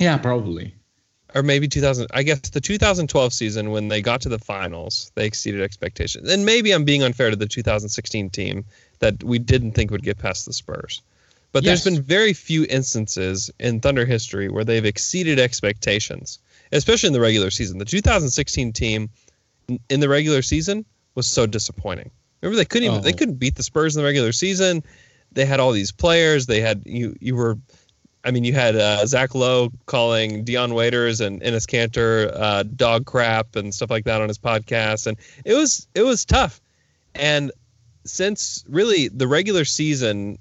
yeah, 0.00 0.18
probably. 0.18 0.74
Or 1.34 1.42
maybe 1.42 1.68
2000 1.68 2.06
i 2.12 2.22
guess 2.22 2.40
the 2.50 2.60
2012 2.60 3.32
season 3.32 3.70
when 3.70 3.88
they 3.88 4.02
got 4.02 4.20
to 4.20 4.28
the 4.28 4.38
finals 4.38 5.10
they 5.14 5.26
exceeded 5.26 5.60
expectations. 5.62 6.28
And 6.30 6.44
maybe 6.44 6.72
i'm 6.72 6.84
being 6.84 7.02
unfair 7.02 7.30
to 7.30 7.36
the 7.36 7.46
2016 7.46 8.30
team 8.30 8.64
that 9.00 9.22
we 9.24 9.38
didn't 9.38 9.72
think 9.72 9.90
would 9.90 10.02
get 10.02 10.18
past 10.18 10.46
the 10.46 10.52
spurs. 10.52 11.02
But 11.52 11.64
there's 11.64 11.84
been 11.84 12.00
very 12.00 12.32
few 12.32 12.64
instances 12.70 13.50
in 13.58 13.80
thunder 13.80 14.06
history 14.06 14.48
where 14.48 14.64
they've 14.64 14.84
exceeded 14.86 15.38
expectations 15.38 16.38
especially 16.72 17.08
in 17.08 17.12
the 17.12 17.20
regular 17.20 17.50
season. 17.50 17.76
The 17.76 17.84
2016 17.84 18.72
team 18.72 19.10
in 19.90 20.00
the 20.00 20.08
regular 20.08 20.40
season 20.40 20.86
was 21.14 21.26
so 21.26 21.46
disappointing. 21.46 22.10
Remember 22.40 22.56
they 22.56 22.64
couldn't 22.64 22.88
even 22.88 23.02
they 23.02 23.12
Oh. 23.12 23.16
couldn't 23.16 23.34
beat 23.34 23.54
the 23.56 23.62
spurs 23.62 23.94
in 23.94 24.00
the 24.02 24.06
regular 24.06 24.32
season. 24.32 24.82
They 25.32 25.44
had 25.44 25.60
all 25.60 25.72
these 25.72 25.92
players. 25.92 26.46
They 26.46 26.60
had 26.60 26.82
you 26.86 27.14
you 27.20 27.36
were 27.36 27.58
I 28.24 28.30
mean, 28.30 28.44
you 28.44 28.52
had 28.52 28.76
uh, 28.76 29.04
Zach 29.06 29.34
Lowe 29.34 29.70
calling 29.86 30.44
Dion 30.44 30.74
Waiters 30.74 31.20
and 31.20 31.40
Enes 31.42 31.66
Kanter 31.66 32.32
uh, 32.34 32.62
dog 32.62 33.04
crap 33.04 33.56
and 33.56 33.74
stuff 33.74 33.90
like 33.90 34.04
that 34.04 34.20
on 34.20 34.28
his 34.28 34.38
podcast, 34.38 35.06
and 35.06 35.16
it 35.44 35.54
was 35.54 35.88
it 35.94 36.02
was 36.02 36.24
tough. 36.24 36.60
And 37.14 37.50
since 38.04 38.64
really 38.68 39.08
the 39.08 39.26
regular 39.26 39.64
season, 39.64 40.38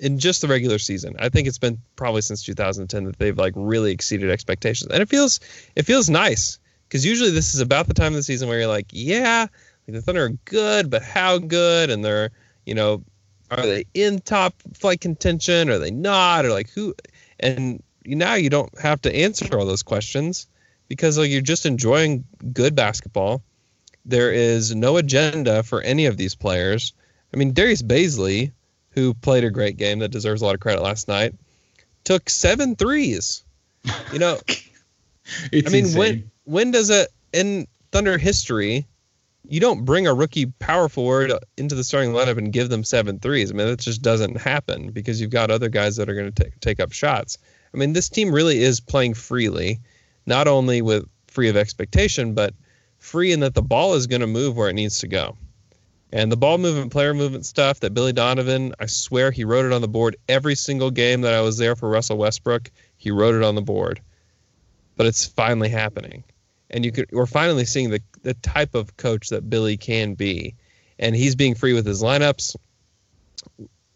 in 0.00 0.18
just 0.18 0.40
the 0.40 0.48
regular 0.48 0.78
season, 0.78 1.14
I 1.18 1.28
think 1.28 1.46
it's 1.46 1.58
been 1.58 1.78
probably 1.96 2.22
since 2.22 2.42
2010 2.42 3.04
that 3.04 3.18
they've 3.18 3.36
like 3.36 3.52
really 3.54 3.92
exceeded 3.92 4.30
expectations, 4.30 4.90
and 4.90 5.02
it 5.02 5.08
feels 5.08 5.40
it 5.76 5.84
feels 5.84 6.08
nice 6.08 6.58
because 6.88 7.04
usually 7.04 7.30
this 7.30 7.54
is 7.54 7.60
about 7.60 7.86
the 7.86 7.94
time 7.94 8.08
of 8.12 8.14
the 8.14 8.22
season 8.22 8.48
where 8.48 8.58
you're 8.58 8.66
like, 8.66 8.86
yeah, 8.90 9.46
like 9.86 9.94
the 9.94 10.02
Thunder 10.02 10.24
are 10.24 10.30
good, 10.46 10.88
but 10.88 11.02
how 11.02 11.36
good? 11.36 11.90
And 11.90 12.02
they're 12.02 12.30
you 12.64 12.74
know 12.74 13.04
are 13.50 13.66
they 13.66 13.84
in 13.94 14.20
top 14.20 14.54
flight 14.74 15.00
contention? 15.00 15.70
Are 15.70 15.78
they 15.78 15.90
not? 15.90 16.44
Or 16.44 16.50
like 16.50 16.70
who? 16.70 16.94
And 17.38 17.82
now 18.04 18.34
you 18.34 18.50
don't 18.50 18.76
have 18.78 19.02
to 19.02 19.14
answer 19.14 19.58
all 19.58 19.66
those 19.66 19.82
questions 19.82 20.46
because 20.88 21.18
like 21.18 21.30
you're 21.30 21.40
just 21.40 21.66
enjoying 21.66 22.24
good 22.52 22.74
basketball. 22.74 23.42
There 24.04 24.32
is 24.32 24.74
no 24.74 24.96
agenda 24.96 25.62
for 25.62 25.82
any 25.82 26.06
of 26.06 26.16
these 26.16 26.34
players. 26.34 26.94
I 27.32 27.36
mean, 27.36 27.52
Darius 27.52 27.82
Bazley, 27.82 28.52
who 28.90 29.14
played 29.14 29.44
a 29.44 29.50
great 29.50 29.76
game 29.76 30.00
that 30.00 30.10
deserves 30.10 30.42
a 30.42 30.46
lot 30.46 30.54
of 30.54 30.60
credit 30.60 30.82
last 30.82 31.06
night, 31.06 31.34
took 32.04 32.28
seven 32.30 32.76
threes. 32.76 33.44
You 34.12 34.18
know, 34.18 34.38
It's 35.52 35.68
I 35.68 35.72
mean, 35.72 35.84
insane. 35.84 35.98
when 35.98 36.30
when 36.44 36.70
does 36.70 36.90
it 36.90 37.08
in 37.32 37.66
Thunder 37.92 38.18
history, 38.18 38.86
you 39.50 39.58
don't 39.58 39.84
bring 39.84 40.06
a 40.06 40.14
rookie 40.14 40.46
power 40.46 40.88
forward 40.88 41.32
into 41.56 41.74
the 41.74 41.82
starting 41.82 42.12
lineup 42.12 42.38
and 42.38 42.52
give 42.52 42.68
them 42.68 42.84
seven 42.84 43.18
threes. 43.18 43.50
I 43.50 43.54
mean, 43.54 43.66
that 43.66 43.80
just 43.80 44.00
doesn't 44.00 44.40
happen 44.40 44.92
because 44.92 45.20
you've 45.20 45.30
got 45.30 45.50
other 45.50 45.68
guys 45.68 45.96
that 45.96 46.08
are 46.08 46.14
going 46.14 46.32
to 46.32 46.44
take 46.44 46.60
take 46.60 46.78
up 46.78 46.92
shots. 46.92 47.36
I 47.74 47.76
mean, 47.76 47.92
this 47.92 48.08
team 48.08 48.30
really 48.32 48.62
is 48.62 48.78
playing 48.78 49.14
freely, 49.14 49.80
not 50.24 50.46
only 50.46 50.82
with 50.82 51.04
free 51.26 51.48
of 51.48 51.56
expectation, 51.56 52.32
but 52.32 52.54
free 52.98 53.32
in 53.32 53.40
that 53.40 53.54
the 53.54 53.62
ball 53.62 53.94
is 53.94 54.06
going 54.06 54.20
to 54.20 54.28
move 54.28 54.56
where 54.56 54.68
it 54.68 54.74
needs 54.74 55.00
to 55.00 55.08
go. 55.08 55.36
And 56.12 56.30
the 56.30 56.36
ball 56.36 56.58
movement, 56.58 56.92
player 56.92 57.12
movement 57.12 57.44
stuff 57.44 57.80
that 57.80 57.94
Billy 57.94 58.12
Donovan, 58.12 58.72
I 58.78 58.86
swear 58.86 59.32
he 59.32 59.44
wrote 59.44 59.66
it 59.66 59.72
on 59.72 59.80
the 59.80 59.88
board 59.88 60.16
every 60.28 60.54
single 60.54 60.92
game 60.92 61.22
that 61.22 61.34
I 61.34 61.40
was 61.40 61.58
there 61.58 61.74
for 61.74 61.88
Russell 61.88 62.18
Westbrook. 62.18 62.70
He 62.98 63.10
wrote 63.10 63.34
it 63.34 63.42
on 63.42 63.56
the 63.56 63.62
board. 63.62 64.00
But 64.96 65.06
it's 65.06 65.26
finally 65.26 65.68
happening. 65.68 66.22
And 66.70 66.84
you 66.84 66.92
could 66.92 67.10
we're 67.12 67.26
finally 67.26 67.64
seeing 67.64 67.90
the 67.90 68.00
the 68.22 68.34
type 68.34 68.74
of 68.74 68.96
coach 68.96 69.28
that 69.28 69.48
Billy 69.48 69.76
can 69.76 70.14
be. 70.14 70.54
And 70.98 71.16
he's 71.16 71.34
being 71.34 71.54
free 71.54 71.72
with 71.72 71.86
his 71.86 72.02
lineups. 72.02 72.56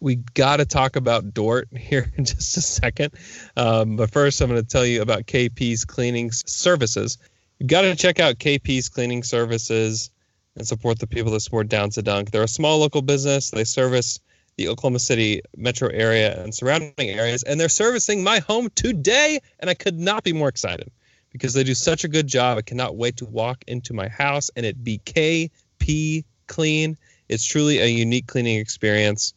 We 0.01 0.17
got 0.17 0.57
to 0.59 0.65
talk 0.65 0.97
about 0.97 1.33
Dort 1.33 1.69
here 1.77 2.11
in 2.17 2.25
just 2.25 2.57
a 2.57 2.61
second. 2.61 3.15
Um, 3.57 3.97
but 3.97 4.11
first, 4.11 4.41
I'm 4.41 4.51
going 4.51 4.61
to 4.61 4.69
tell 4.69 4.87
you 4.87 5.03
about 5.03 5.27
KP's 5.27 5.85
cleaning 5.85 6.33
services. 6.33 7.19
You 7.59 7.67
got 7.67 7.83
to 7.83 7.95
check 7.95 8.21
out 8.21 8.39
KP's 8.39 8.89
cleaning 8.89 9.23
services 9.23 10.11
and 10.57 10.67
support 10.67 10.99
the 10.99 11.07
people 11.07 11.33
that 11.33 11.41
support 11.41 11.69
Down 11.69 11.91
to 11.91 12.03
Dunk. 12.03 12.31
They're 12.31 12.43
a 12.43 12.49
small 12.49 12.79
local 12.79 13.03
business. 13.03 13.51
They 13.51 13.65
service 13.65 14.21
the 14.57 14.69
Oklahoma 14.69 15.01
City 15.01 15.43
metro 15.57 15.89
area 15.89 16.43
and 16.43 16.55
surrounding 16.55 17.11
areas, 17.11 17.43
and 17.43 17.59
they're 17.59 17.69
servicing 17.69 18.23
my 18.23 18.39
home 18.39 18.71
today. 18.75 19.41
And 19.61 19.69
I 19.69 19.75
could 19.75 19.99
not 19.99 20.25
be 20.25 20.33
more 20.33 20.49
excited 20.49 20.91
because 21.35 21.53
they 21.53 21.65
do 21.65 21.75
such 21.75 22.05
a 22.05 22.09
good 22.09 22.29
job. 22.29 22.59
I 22.59 22.63
cannot 22.63 22.97
wait 22.97 23.17
to 23.17 23.25
walk 23.25 23.65
into 23.67 23.93
my 23.93 24.07
house 24.07 24.53
and 24.55 24.65
it 24.65 24.85
be 24.85 25.01
KP 25.05 26.25
clean. 26.47 26.97
It's 27.29 27.45
truly 27.45 27.81
a 27.81 27.87
unique 27.87 28.29
cleaning 28.29 28.61
experience. 28.61 29.35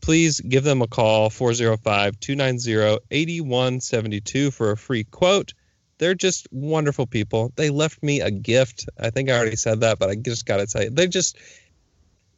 Please 0.00 0.40
give 0.40 0.62
them 0.62 0.82
a 0.82 0.86
call 0.86 1.28
405 1.28 2.20
290 2.20 3.04
8172 3.10 4.52
for 4.52 4.70
a 4.70 4.76
free 4.76 5.02
quote. 5.02 5.52
They're 5.98 6.14
just 6.14 6.46
wonderful 6.52 7.08
people. 7.08 7.52
They 7.56 7.70
left 7.70 8.04
me 8.04 8.20
a 8.20 8.30
gift. 8.30 8.88
I 8.96 9.10
think 9.10 9.28
I 9.28 9.32
already 9.36 9.56
said 9.56 9.80
that, 9.80 9.98
but 9.98 10.08
I 10.08 10.14
just 10.14 10.46
got 10.46 10.58
to 10.58 10.66
tell 10.68 10.84
you, 10.84 10.90
they 10.90 11.08
just 11.08 11.36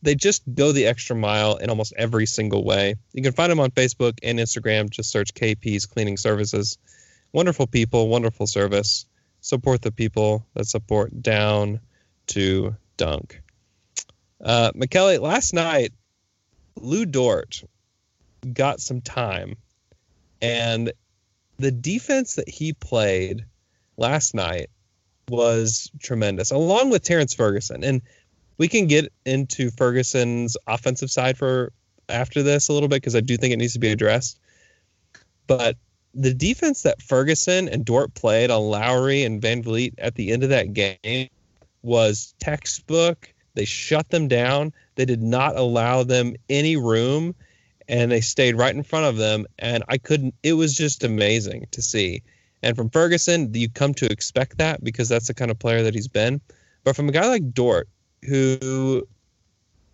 they 0.00 0.14
just 0.14 0.42
go 0.54 0.72
the 0.72 0.86
extra 0.86 1.14
mile 1.14 1.56
in 1.56 1.68
almost 1.68 1.92
every 1.98 2.24
single 2.24 2.64
way. 2.64 2.94
You 3.12 3.22
can 3.22 3.32
find 3.32 3.52
them 3.52 3.60
on 3.60 3.70
Facebook 3.70 4.18
and 4.22 4.38
Instagram. 4.38 4.88
Just 4.88 5.10
search 5.10 5.34
KP's 5.34 5.84
Cleaning 5.84 6.16
Services. 6.16 6.78
Wonderful 7.32 7.66
people, 7.66 8.08
wonderful 8.08 8.46
service. 8.46 9.06
Support 9.40 9.82
the 9.82 9.92
people 9.92 10.46
that 10.54 10.66
support 10.66 11.22
down 11.22 11.80
to 12.28 12.74
dunk. 12.96 13.40
Uh, 14.42 14.70
Michele, 14.74 15.20
last 15.20 15.52
night, 15.52 15.92
Lu 16.76 17.06
Dort 17.06 17.62
got 18.52 18.80
some 18.80 19.00
time, 19.00 19.56
and 20.40 20.92
the 21.58 21.72
defense 21.72 22.34
that 22.34 22.48
he 22.48 22.72
played 22.72 23.44
last 23.96 24.34
night 24.34 24.70
was 25.28 25.90
tremendous, 26.00 26.50
along 26.50 26.90
with 26.90 27.02
Terrance 27.02 27.34
Ferguson. 27.34 27.84
And 27.84 28.00
we 28.56 28.68
can 28.68 28.86
get 28.86 29.12
into 29.24 29.70
Ferguson's 29.70 30.56
offensive 30.66 31.10
side 31.10 31.36
for 31.36 31.72
after 32.08 32.42
this 32.42 32.68
a 32.68 32.72
little 32.72 32.88
bit 32.88 32.96
because 32.96 33.16
I 33.16 33.20
do 33.20 33.36
think 33.36 33.52
it 33.52 33.58
needs 33.58 33.74
to 33.74 33.78
be 33.78 33.90
addressed. 33.90 34.38
But 35.46 35.76
the 36.14 36.34
defense 36.34 36.82
that 36.82 37.02
Ferguson 37.02 37.68
and 37.68 37.84
Dort 37.84 38.14
played 38.14 38.50
on 38.50 38.62
Lowry 38.62 39.24
and 39.24 39.42
VanVleet 39.42 39.94
at 39.98 40.14
the 40.14 40.32
end 40.32 40.42
of 40.42 40.50
that 40.50 40.72
game 40.72 41.28
was 41.82 42.34
textbook. 42.40 43.32
They 43.54 43.64
shut 43.64 44.08
them 44.10 44.28
down. 44.28 44.72
They 44.94 45.04
did 45.04 45.22
not 45.22 45.56
allow 45.56 46.02
them 46.02 46.34
any 46.48 46.76
room 46.76 47.34
and 47.88 48.12
they 48.12 48.20
stayed 48.20 48.56
right 48.56 48.74
in 48.74 48.82
front 48.82 49.06
of 49.06 49.16
them. 49.16 49.46
And 49.58 49.82
I 49.88 49.98
couldn't, 49.98 50.34
it 50.42 50.52
was 50.54 50.74
just 50.74 51.04
amazing 51.04 51.66
to 51.72 51.82
see. 51.82 52.22
And 52.62 52.76
from 52.76 52.90
Ferguson, 52.90 53.54
you 53.54 53.68
come 53.68 53.94
to 53.94 54.10
expect 54.10 54.58
that 54.58 54.82
because 54.82 55.08
that's 55.08 55.28
the 55.28 55.34
kind 55.34 55.50
of 55.50 55.58
player 55.58 55.82
that 55.84 55.94
he's 55.94 56.08
been. 56.08 56.40
But 56.84 56.96
from 56.96 57.08
a 57.08 57.12
guy 57.12 57.28
like 57.28 57.52
Dort, 57.52 57.88
who 58.24 59.06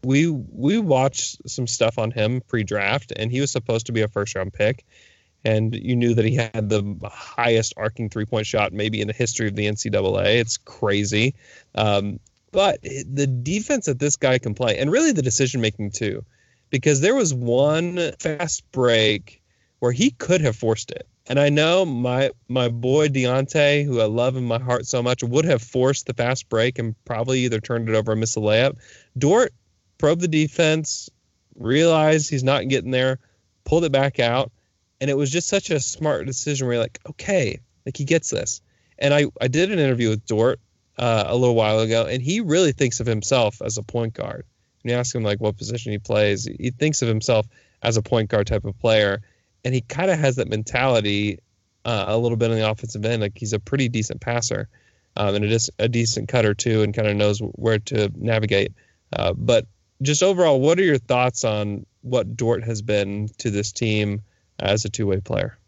we 0.02 0.28
we 0.28 0.78
watched 0.78 1.48
some 1.48 1.66
stuff 1.66 1.98
on 1.98 2.10
him 2.10 2.40
pre-draft, 2.46 3.12
and 3.16 3.30
he 3.30 3.40
was 3.40 3.50
supposed 3.50 3.86
to 3.86 3.92
be 3.92 4.02
a 4.02 4.08
first-round 4.08 4.52
pick, 4.52 4.84
and 5.44 5.74
you 5.74 5.94
knew 5.94 6.14
that 6.14 6.24
he 6.24 6.34
had 6.34 6.68
the 6.68 6.82
highest 7.04 7.74
arcing 7.76 8.08
three-point 8.08 8.46
shot 8.46 8.72
maybe 8.72 9.00
in 9.00 9.06
the 9.06 9.12
history 9.12 9.48
of 9.48 9.54
the 9.54 9.66
NCAA. 9.66 10.40
It's 10.40 10.56
crazy, 10.56 11.34
um, 11.74 12.18
but 12.50 12.80
the 12.82 13.26
defense 13.26 13.86
that 13.86 13.98
this 13.98 14.16
guy 14.16 14.38
can 14.38 14.54
play, 14.54 14.78
and 14.78 14.90
really 14.90 15.12
the 15.12 15.22
decision-making 15.22 15.90
too, 15.90 16.24
because 16.70 17.00
there 17.00 17.14
was 17.14 17.34
one 17.34 18.12
fast 18.18 18.70
break 18.72 19.42
where 19.80 19.92
he 19.92 20.10
could 20.12 20.40
have 20.40 20.56
forced 20.56 20.90
it. 20.90 21.06
And 21.26 21.40
I 21.40 21.48
know 21.48 21.84
my 21.86 22.30
my 22.48 22.68
boy 22.68 23.08
Deonte, 23.08 23.84
who 23.84 24.00
I 24.00 24.04
love 24.04 24.36
in 24.36 24.44
my 24.44 24.58
heart 24.58 24.86
so 24.86 25.02
much, 25.02 25.22
would 25.22 25.44
have 25.46 25.62
forced 25.62 26.06
the 26.06 26.14
fast 26.14 26.48
break 26.48 26.78
and 26.78 26.94
probably 27.04 27.40
either 27.40 27.60
turned 27.60 27.88
it 27.88 27.94
over 27.94 28.12
or 28.12 28.16
missed 28.16 28.36
a 28.36 28.40
layup. 28.40 28.76
Dort 29.16 29.54
probed 29.98 30.20
the 30.20 30.28
defense, 30.28 31.08
realized 31.56 32.28
he's 32.28 32.44
not 32.44 32.68
getting 32.68 32.90
there, 32.90 33.18
pulled 33.64 33.84
it 33.84 33.92
back 33.92 34.20
out, 34.20 34.52
and 35.00 35.10
it 35.10 35.16
was 35.16 35.30
just 35.30 35.48
such 35.48 35.70
a 35.70 35.80
smart 35.80 36.26
decision 36.26 36.66
where 36.66 36.74
you're 36.74 36.82
like, 36.82 36.98
okay, 37.08 37.58
like 37.84 37.96
he 37.96 38.04
gets 38.04 38.30
this. 38.30 38.60
And 38.98 39.12
I, 39.12 39.26
I 39.40 39.48
did 39.48 39.72
an 39.72 39.78
interview 39.78 40.10
with 40.10 40.24
Dort 40.26 40.60
uh, 40.98 41.24
a 41.26 41.36
little 41.36 41.56
while 41.56 41.80
ago, 41.80 42.06
and 42.06 42.22
he 42.22 42.40
really 42.40 42.72
thinks 42.72 43.00
of 43.00 43.06
himself 43.06 43.60
as 43.62 43.76
a 43.76 43.82
point 43.82 44.14
guard. 44.14 44.44
And 44.82 44.90
you 44.90 44.96
ask 44.96 45.14
him 45.14 45.24
like 45.24 45.40
what 45.40 45.56
position 45.56 45.92
he 45.92 45.98
plays, 45.98 46.44
he 46.44 46.70
thinks 46.70 47.02
of 47.02 47.08
himself 47.08 47.46
as 47.82 47.96
a 47.96 48.02
point 48.02 48.30
guard 48.30 48.46
type 48.46 48.64
of 48.64 48.78
player 48.78 49.20
and 49.64 49.74
he 49.74 49.80
kind 49.80 50.10
of 50.10 50.18
has 50.18 50.36
that 50.36 50.48
mentality 50.48 51.38
uh, 51.84 52.04
a 52.08 52.18
little 52.18 52.36
bit 52.36 52.50
on 52.50 52.56
the 52.56 52.70
offensive 52.70 53.04
end. 53.04 53.22
Like 53.22 53.36
he's 53.36 53.52
a 53.52 53.58
pretty 53.58 53.88
decent 53.88 54.20
passer, 54.20 54.68
um, 55.16 55.34
and 55.34 55.44
a, 55.44 55.48
dis- 55.48 55.70
a 55.78 55.88
decent 55.88 56.28
cutter 56.28 56.54
too, 56.54 56.82
and 56.82 56.94
kind 56.94 57.08
of 57.08 57.16
knows 57.16 57.38
where 57.40 57.78
to 57.78 58.10
navigate. 58.14 58.72
Uh, 59.12 59.32
but 59.32 59.66
just 60.02 60.22
overall, 60.22 60.60
what 60.60 60.78
are 60.78 60.84
your 60.84 60.98
thoughts 60.98 61.44
on 61.44 61.86
what 62.02 62.36
Dort 62.36 62.64
has 62.64 62.82
been 62.82 63.28
to 63.38 63.50
this 63.50 63.72
team 63.72 64.22
as 64.60 64.84
a 64.84 64.88
two-way 64.88 65.20
player? 65.20 65.58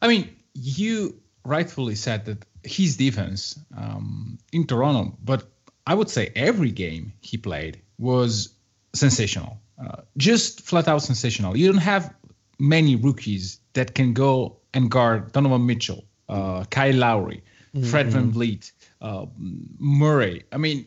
I 0.00 0.08
mean, 0.08 0.34
you 0.54 1.20
rightfully 1.44 1.94
said 1.94 2.24
that 2.26 2.44
his 2.64 2.96
defense 2.96 3.58
um, 3.76 4.38
in 4.52 4.66
Toronto, 4.66 5.16
but 5.24 5.44
I 5.86 5.94
would 5.94 6.10
say 6.10 6.30
every 6.36 6.70
game 6.70 7.12
he 7.20 7.36
played 7.36 7.80
was 7.98 8.54
sensational, 8.94 9.58
uh, 9.82 10.02
just 10.16 10.62
flat 10.62 10.88
out 10.88 11.02
sensational. 11.02 11.56
You 11.56 11.66
don't 11.66 11.82
have 11.82 12.14
many 12.58 12.96
rookies 12.96 13.60
that 13.72 13.94
can 13.94 14.12
go 14.12 14.58
and 14.74 14.90
guard 14.90 15.32
Donovan 15.32 15.66
Mitchell, 15.66 16.04
uh, 16.28 16.64
Kyle 16.64 16.94
Lowry, 16.94 17.42
mm-hmm. 17.74 17.86
Fred 17.88 18.08
VanVleet, 18.08 18.72
uh, 19.00 19.26
Murray. 19.36 20.44
I 20.52 20.58
mean, 20.58 20.86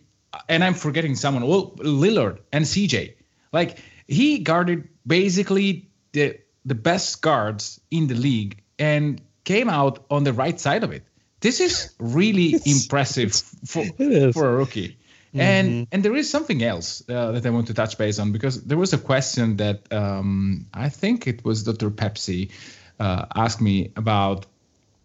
and 0.50 0.64
I'm 0.64 0.74
forgetting 0.74 1.16
someone. 1.16 1.46
Well, 1.46 1.72
Lillard 1.78 2.40
and 2.52 2.66
CJ. 2.66 3.16
Like 3.52 3.80
he 4.08 4.40
guarded 4.40 4.88
basically 5.06 5.90
the 6.12 6.40
the 6.66 6.76
best 6.76 7.22
guards 7.22 7.80
in 7.92 8.08
the 8.08 8.16
league 8.16 8.62
and 8.80 9.22
came 9.44 9.70
out 9.70 10.06
on 10.10 10.24
the 10.24 10.34
right 10.34 10.60
side 10.60 10.84
of 10.84 10.92
it. 10.92 11.04
This 11.40 11.60
is 11.60 11.94
really 12.00 12.56
impressive 12.66 13.34
for 13.66 13.86
for 14.34 14.50
a 14.50 14.56
rookie. 14.56 14.98
Mm-hmm. 15.36 15.42
And 15.42 15.88
and 15.92 16.04
there 16.04 16.16
is 16.16 16.30
something 16.30 16.64
else 16.64 17.04
uh, 17.10 17.32
that 17.34 17.46
I 17.46 17.50
want 17.50 17.68
to 17.68 17.74
touch 17.74 17.98
base 17.98 18.20
on 18.20 18.32
because 18.32 18.64
there 18.64 18.78
was 18.78 18.94
a 18.94 18.98
question 18.98 19.58
that 19.58 19.92
um, 19.92 20.66
I 20.74 20.90
think 20.90 21.28
it 21.28 21.44
was 21.44 21.64
Dr. 21.64 21.92
Pepsi 21.92 22.52
uh, 23.00 23.26
asked 23.36 23.62
me 23.62 23.92
about 23.96 24.46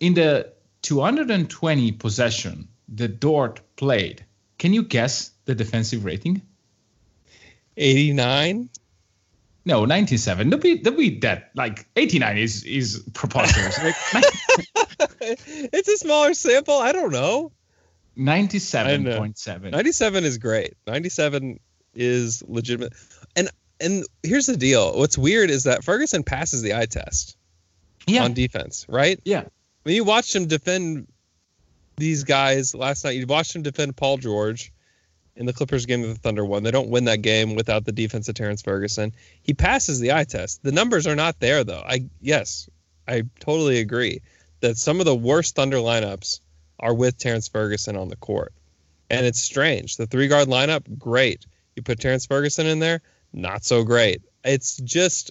In 0.00 0.14
the 0.14 0.52
220 0.82 1.92
possession 1.92 2.68
that 2.94 3.20
Dort 3.20 3.60
played, 3.76 4.24
can 4.58 4.72
you 4.72 4.84
guess 4.84 5.32
the 5.44 5.54
defensive 5.54 6.04
rating? 6.04 6.40
89. 7.76 8.70
No, 9.68 9.84
97. 9.84 10.48
Don't 10.48 10.62
be, 10.62 10.78
don't 10.78 10.96
be 10.96 11.18
that. 11.18 11.50
Like 11.54 11.86
89 11.94 12.38
is 12.38 12.64
is 12.64 13.04
preposterous. 13.12 13.78
it's 15.20 15.88
a 15.88 15.96
smaller 15.98 16.32
sample. 16.32 16.78
I 16.78 16.92
don't 16.92 17.12
know. 17.12 17.52
97.7. 18.16 19.70
97 19.70 20.24
is 20.24 20.38
great. 20.38 20.72
97 20.86 21.60
is 21.94 22.42
legitimate. 22.48 22.94
And 23.36 23.50
and 23.78 24.04
here's 24.22 24.46
the 24.46 24.56
deal. 24.56 24.98
What's 24.98 25.18
weird 25.18 25.50
is 25.50 25.64
that 25.64 25.84
Ferguson 25.84 26.22
passes 26.22 26.62
the 26.62 26.74
eye 26.74 26.86
test 26.86 27.36
yeah. 28.06 28.24
on 28.24 28.32
defense, 28.32 28.86
right? 28.88 29.20
Yeah. 29.26 29.44
Mean, 29.84 29.96
you 29.96 30.04
watched 30.04 30.34
him 30.34 30.46
defend 30.46 31.08
these 31.98 32.24
guys 32.24 32.74
last 32.74 33.04
night. 33.04 33.18
You 33.18 33.26
watched 33.26 33.54
him 33.54 33.60
defend 33.60 33.98
Paul 33.98 34.16
George 34.16 34.72
in 35.38 35.46
the 35.46 35.52
Clippers 35.52 35.86
game 35.86 36.02
that 36.02 36.08
the 36.08 36.14
Thunder 36.16 36.44
won. 36.44 36.64
They 36.64 36.72
don't 36.72 36.90
win 36.90 37.04
that 37.04 37.22
game 37.22 37.54
without 37.54 37.84
the 37.84 37.92
defense 37.92 38.28
of 38.28 38.34
Terrance 38.34 38.60
Ferguson. 38.60 39.14
He 39.40 39.54
passes 39.54 40.00
the 40.00 40.12
eye 40.12 40.24
test. 40.24 40.64
The 40.64 40.72
numbers 40.72 41.06
are 41.06 41.14
not 41.14 41.38
there 41.38 41.62
though. 41.64 41.82
I 41.86 42.06
yes, 42.20 42.68
I 43.06 43.22
totally 43.38 43.78
agree 43.78 44.20
that 44.60 44.76
some 44.76 44.98
of 44.98 45.06
the 45.06 45.14
worst 45.14 45.54
Thunder 45.54 45.76
lineups 45.76 46.40
are 46.80 46.92
with 46.92 47.16
Terrance 47.16 47.46
Ferguson 47.46 47.96
on 47.96 48.08
the 48.08 48.16
court. 48.16 48.52
And 49.10 49.24
it's 49.24 49.40
strange. 49.40 49.96
The 49.96 50.06
three 50.06 50.26
guard 50.26 50.48
lineup, 50.48 50.98
great. 50.98 51.46
You 51.76 51.82
put 51.82 52.00
Terrance 52.00 52.26
Ferguson 52.26 52.66
in 52.66 52.80
there, 52.80 53.00
not 53.32 53.64
so 53.64 53.84
great. 53.84 54.22
It's 54.44 54.76
just 54.78 55.30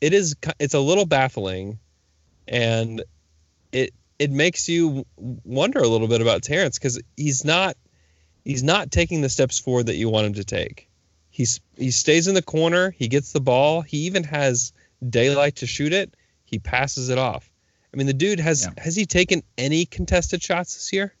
it 0.00 0.12
is 0.12 0.34
it's 0.58 0.74
a 0.74 0.80
little 0.80 1.06
baffling 1.06 1.78
and 2.48 3.04
it 3.70 3.94
it 4.18 4.32
makes 4.32 4.68
you 4.68 5.06
wonder 5.16 5.78
a 5.78 5.86
little 5.86 6.08
bit 6.08 6.20
about 6.20 6.42
Terrance 6.42 6.76
because 6.76 7.00
he's 7.16 7.44
not 7.44 7.76
he's 8.46 8.62
not 8.62 8.90
taking 8.90 9.20
the 9.20 9.28
steps 9.28 9.58
forward 9.58 9.86
that 9.86 9.96
you 9.96 10.08
want 10.08 10.26
him 10.26 10.34
to 10.34 10.44
take. 10.44 10.88
He's 11.30 11.60
he 11.76 11.90
stays 11.90 12.28
in 12.28 12.34
the 12.34 12.42
corner, 12.42 12.90
he 12.92 13.08
gets 13.08 13.32
the 13.32 13.40
ball, 13.40 13.82
he 13.82 13.98
even 13.98 14.24
has 14.24 14.72
daylight 15.06 15.56
to 15.56 15.66
shoot 15.66 15.92
it, 15.92 16.14
he 16.44 16.58
passes 16.58 17.10
it 17.10 17.18
off. 17.18 17.50
I 17.92 17.96
mean 17.96 18.06
the 18.06 18.14
dude 18.14 18.40
has 18.40 18.64
yeah. 18.64 18.82
has 18.82 18.96
he 18.96 19.04
taken 19.04 19.42
any 19.58 19.84
contested 19.84 20.42
shots 20.42 20.74
this 20.74 20.92
year? 20.92 21.12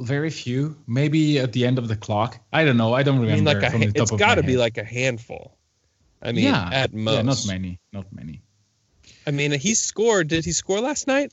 very 0.00 0.30
few. 0.30 0.76
Maybe 0.86 1.38
at 1.38 1.52
the 1.52 1.64
end 1.64 1.78
of 1.78 1.86
the 1.86 1.96
clock. 1.96 2.40
I 2.52 2.64
don't 2.64 2.76
know. 2.76 2.92
I 2.92 3.04
don't 3.04 3.20
remember. 3.20 3.50
I 3.50 3.70
mean, 3.70 3.82
like 3.84 3.96
a, 3.96 4.00
it's 4.00 4.10
got 4.10 4.36
to 4.36 4.42
be 4.42 4.56
like 4.56 4.78
a 4.78 4.84
handful. 4.84 5.56
I 6.20 6.32
mean, 6.32 6.44
yeah, 6.44 6.68
at 6.72 6.92
most. 6.92 7.14
Yeah, 7.14 7.22
not 7.22 7.46
many. 7.46 7.80
Not 7.92 8.06
many. 8.12 8.42
I 9.26 9.30
mean, 9.30 9.52
he 9.52 9.74
scored. 9.74 10.28
Did 10.28 10.44
he 10.44 10.52
score 10.52 10.80
last 10.80 11.06
night? 11.06 11.32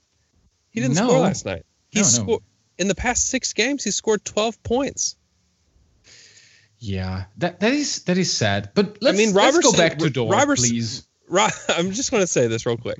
He 0.69 0.81
didn't 0.81 0.95
no. 0.97 1.07
score 1.07 1.19
last 1.19 1.45
night. 1.45 1.65
He 1.89 1.99
no, 1.99 2.05
scored 2.05 2.41
no. 2.41 2.54
In 2.77 2.87
the 2.87 2.95
past 2.95 3.29
six 3.29 3.53
games. 3.53 3.83
He 3.83 3.91
scored 3.91 4.25
twelve 4.25 4.61
points. 4.63 5.15
Yeah, 6.79 7.25
that 7.37 7.59
that 7.61 7.73
is 7.73 8.03
that 8.03 8.17
is 8.17 8.35
sad. 8.35 8.71
But 8.73 8.97
let's, 9.01 9.17
I 9.17 9.17
mean, 9.17 9.33
Roberson, 9.33 9.61
let's 9.63 9.71
go 9.71 9.77
back 9.77 9.97
to 9.99 10.09
Dort, 10.09 10.31
Roberson, 10.31 10.69
please. 10.69 11.07
Ro- 11.29 11.47
I'm 11.69 11.91
just 11.91 12.11
going 12.11 12.21
to 12.21 12.27
say 12.27 12.47
this 12.47 12.65
real 12.65 12.77
quick. 12.77 12.99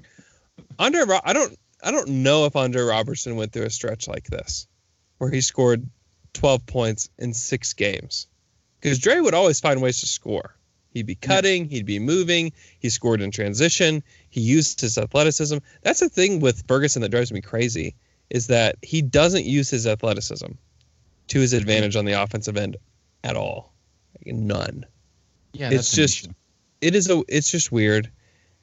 Andre, 0.80 1.04
I 1.24 1.34
don't 1.34 1.58
I 1.84 1.92
don't 1.92 2.08
know 2.08 2.46
if 2.46 2.56
Andre 2.56 2.82
Roberson 2.82 3.36
went 3.36 3.52
through 3.52 3.66
a 3.66 3.70
stretch 3.70 4.08
like 4.08 4.26
this 4.26 4.68
where 5.18 5.30
he 5.30 5.42
scored 5.42 5.88
12 6.34 6.66
points 6.66 7.10
in 7.18 7.34
six 7.34 7.74
games. 7.74 8.28
Because 8.80 9.00
Dre 9.00 9.20
would 9.20 9.34
always 9.34 9.60
find 9.60 9.82
ways 9.82 10.02
to 10.02 10.08
score. 10.08 10.56
He'd 10.92 11.06
be 11.06 11.16
cutting, 11.16 11.70
he'd 11.70 11.86
be 11.86 12.00
moving, 12.00 12.54
he 12.80 12.90
scored 12.90 13.22
in 13.22 13.32
transition, 13.32 14.04
he 14.30 14.42
used 14.42 14.80
his 14.80 14.98
athleticism. 14.98 15.58
That's 15.82 16.00
the 16.00 16.10
thing 16.10 16.40
with 16.40 16.66
Ferguson 16.68 17.02
that 17.02 17.10
drives 17.10 17.34
me 17.34 17.42
crazy 17.42 17.96
is 18.30 18.48
that 18.48 18.76
he 18.82 19.02
doesn't 19.02 19.46
use 19.46 19.70
his 19.70 19.88
athleticism 19.88 20.52
to 21.28 21.40
his 21.40 21.54
advantage 21.54 21.96
on 21.96 22.06
the 22.06 22.14
offensive 22.14 22.58
end 22.58 22.78
at 23.24 23.36
all. 23.36 23.74
Like, 24.18 24.36
none. 24.36 24.86
Yeah, 25.54 25.70
it's 25.72 25.92
just 25.92 26.30
it 26.82 26.96
is 26.96 27.10
a 27.10 27.24
it's 27.28 27.50
just 27.50 27.72
weird. 27.72 28.12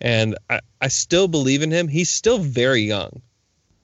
And 0.01 0.37
I, 0.51 0.61
I 0.81 0.89
still 0.89 1.29
believe 1.29 1.63
in 1.63 1.71
him. 1.71 1.87
He's 1.89 2.11
still 2.11 2.39
very 2.39 2.83
young. 2.83 3.23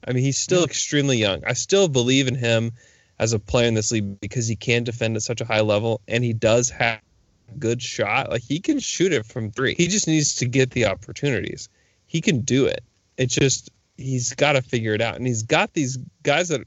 I 0.05 0.11
mean, 0.11 0.23
he's 0.23 0.37
still 0.37 0.63
extremely 0.63 1.17
young. 1.17 1.41
I 1.45 1.53
still 1.53 1.87
believe 1.87 2.27
in 2.27 2.35
him 2.35 2.71
as 3.19 3.33
a 3.33 3.39
player 3.39 3.67
in 3.67 3.73
this 3.73 3.91
league 3.91 4.19
because 4.19 4.47
he 4.47 4.55
can 4.55 4.83
defend 4.83 5.15
at 5.15 5.23
such 5.23 5.41
a 5.41 5.45
high 5.45 5.61
level 5.61 6.01
and 6.07 6.23
he 6.23 6.33
does 6.33 6.69
have 6.69 7.01
a 7.49 7.57
good 7.57 7.81
shot. 7.81 8.29
Like 8.29 8.41
he 8.41 8.59
can 8.59 8.79
shoot 8.79 9.13
it 9.13 9.25
from 9.25 9.51
three. 9.51 9.75
He 9.75 9.87
just 9.87 10.07
needs 10.07 10.35
to 10.35 10.45
get 10.45 10.71
the 10.71 10.85
opportunities. 10.85 11.69
He 12.07 12.21
can 12.21 12.41
do 12.41 12.65
it. 12.65 12.83
It's 13.17 13.35
just 13.35 13.69
he's 13.99 14.33
got 14.33 14.53
to 14.53 14.61
figure 14.61 14.93
it 14.93 15.01
out. 15.01 15.15
And 15.15 15.27
he's 15.27 15.43
got 15.43 15.73
these 15.73 15.97
guys 16.23 16.49
that 16.49 16.61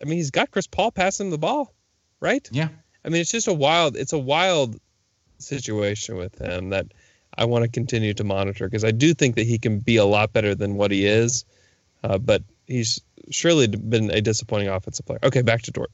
I 0.00 0.04
mean, 0.04 0.16
he's 0.16 0.30
got 0.30 0.50
Chris 0.50 0.66
Paul 0.66 0.90
passing 0.90 1.30
the 1.30 1.38
ball, 1.38 1.74
right? 2.20 2.48
Yeah. 2.52 2.68
I 3.04 3.08
mean, 3.08 3.20
it's 3.20 3.32
just 3.32 3.48
a 3.48 3.52
wild 3.52 3.96
it's 3.96 4.12
a 4.12 4.18
wild 4.18 4.78
situation 5.38 6.16
with 6.16 6.38
him 6.38 6.70
that 6.70 6.86
I 7.34 7.44
want 7.44 7.64
to 7.64 7.70
continue 7.70 8.14
to 8.14 8.24
monitor 8.24 8.66
because 8.66 8.84
I 8.84 8.90
do 8.90 9.14
think 9.14 9.36
that 9.36 9.46
he 9.46 9.58
can 9.58 9.78
be 9.78 9.96
a 9.96 10.04
lot 10.04 10.32
better 10.32 10.54
than 10.54 10.74
what 10.74 10.90
he 10.90 11.06
is. 11.06 11.44
Uh, 12.02 12.18
but 12.18 12.42
he's 12.66 13.00
surely 13.30 13.66
been 13.66 14.10
a 14.10 14.20
disappointing 14.20 14.68
offensive 14.68 15.06
player. 15.06 15.18
Okay, 15.22 15.42
back 15.42 15.62
to 15.62 15.70
Dort. 15.70 15.90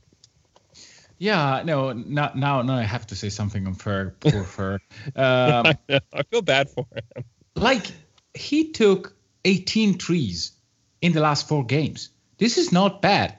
Yeah, 1.18 1.62
no, 1.64 1.92
now 1.92 2.32
now 2.34 2.62
now 2.62 2.74
I 2.74 2.82
have 2.82 3.06
to 3.08 3.16
say 3.16 3.30
something 3.30 3.66
on 3.66 3.74
Ferg, 3.74 4.12
poor 4.20 4.44
Ferg. 4.44 4.80
Um, 5.16 5.74
I, 5.88 6.00
I, 6.12 6.22
feel 6.24 6.42
bad 6.42 6.68
for 6.68 6.86
him. 6.94 7.24
Like 7.54 7.86
he 8.34 8.70
took 8.72 9.16
18 9.46 9.96
trees 9.96 10.52
in 11.06 11.12
the 11.12 11.20
last 11.20 11.48
four 11.48 11.64
games. 11.64 12.10
This 12.38 12.58
is 12.58 12.72
not 12.72 13.00
bad. 13.00 13.38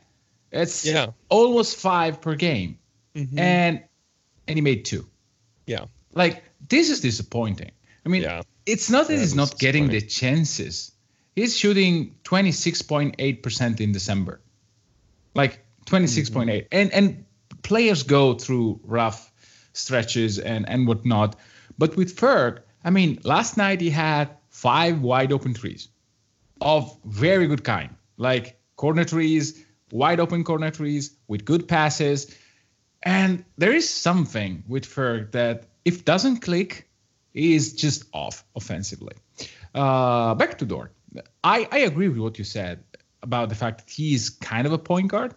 It's 0.51 0.86
yeah. 0.86 1.08
almost 1.30 1.77
five 1.77 2.21
per 2.21 2.36
game, 2.36 2.80
mm-hmm. 3.13 3.38
and 3.38 3.84
and 4.47 4.58
he 4.58 4.62
made 4.62 4.86
two. 4.86 5.06
Yeah, 5.65 5.86
like 6.13 6.43
this 6.69 6.89
is 6.89 7.01
disappointing. 7.01 7.71
I 8.06 8.10
mean, 8.10 8.23
yeah. 8.23 8.41
it's 8.65 8.89
not 8.89 9.08
that 9.08 9.13
yeah, 9.13 9.19
he's 9.19 9.36
not 9.36 9.60
getting 9.60 9.89
the 9.89 10.01
chances 10.01 10.93
he's 11.38 11.56
shooting 11.56 12.15
26.8% 12.23 13.80
in 13.80 13.91
December. 13.93 14.41
Like 15.36 15.63
26.8. 15.86 16.34
Mm-hmm. 16.34 16.67
And 16.71 16.91
and 16.91 17.25
players 17.62 18.03
go 18.03 18.34
through 18.34 18.82
rough 18.84 19.32
stretches 19.73 20.39
and 20.39 20.67
and 20.67 20.88
whatnot. 20.88 21.36
But 21.77 21.95
with 21.95 22.17
Ferg, 22.17 22.60
I 22.84 22.89
mean, 22.89 23.19
last 23.23 23.56
night 23.56 23.80
he 23.80 23.91
had 23.91 24.36
five 24.49 25.01
wide 25.01 25.32
open 25.32 25.53
threes. 25.53 25.89
Of 26.62 26.98
very 27.06 27.48
good 27.48 27.63
kind, 27.63 27.96
like 28.17 28.60
corner 28.76 29.06
trees, 29.06 29.63
wide 29.91 30.20
open 30.20 30.43
corner 30.43 30.72
trees 30.72 31.15
with 31.28 31.46
good 31.46 31.67
passes. 31.67 32.36
And 33.04 33.46
there 33.58 33.74
is 33.74 33.89
something 33.89 34.63
with 34.67 34.86
Ferg 34.86 35.32
that 35.32 35.65
if 35.86 36.04
doesn't 36.04 36.38
click, 36.38 36.88
is 37.34 37.74
just 37.74 38.06
off 38.13 38.43
offensively. 38.56 39.13
Uh, 39.74 40.34
back 40.36 40.58
to 40.58 40.65
Dort. 40.65 40.93
I, 41.43 41.67
I 41.72 41.80
agree 41.80 42.10
with 42.10 42.17
what 42.17 42.38
you 42.38 42.43
said 42.43 42.84
about 43.22 43.50
the 43.50 43.56
fact 43.56 43.86
that 43.86 43.89
he's 43.89 44.30
kind 44.30 44.65
of 44.65 44.74
a 44.74 44.78
point 44.78 45.10
guard 45.10 45.36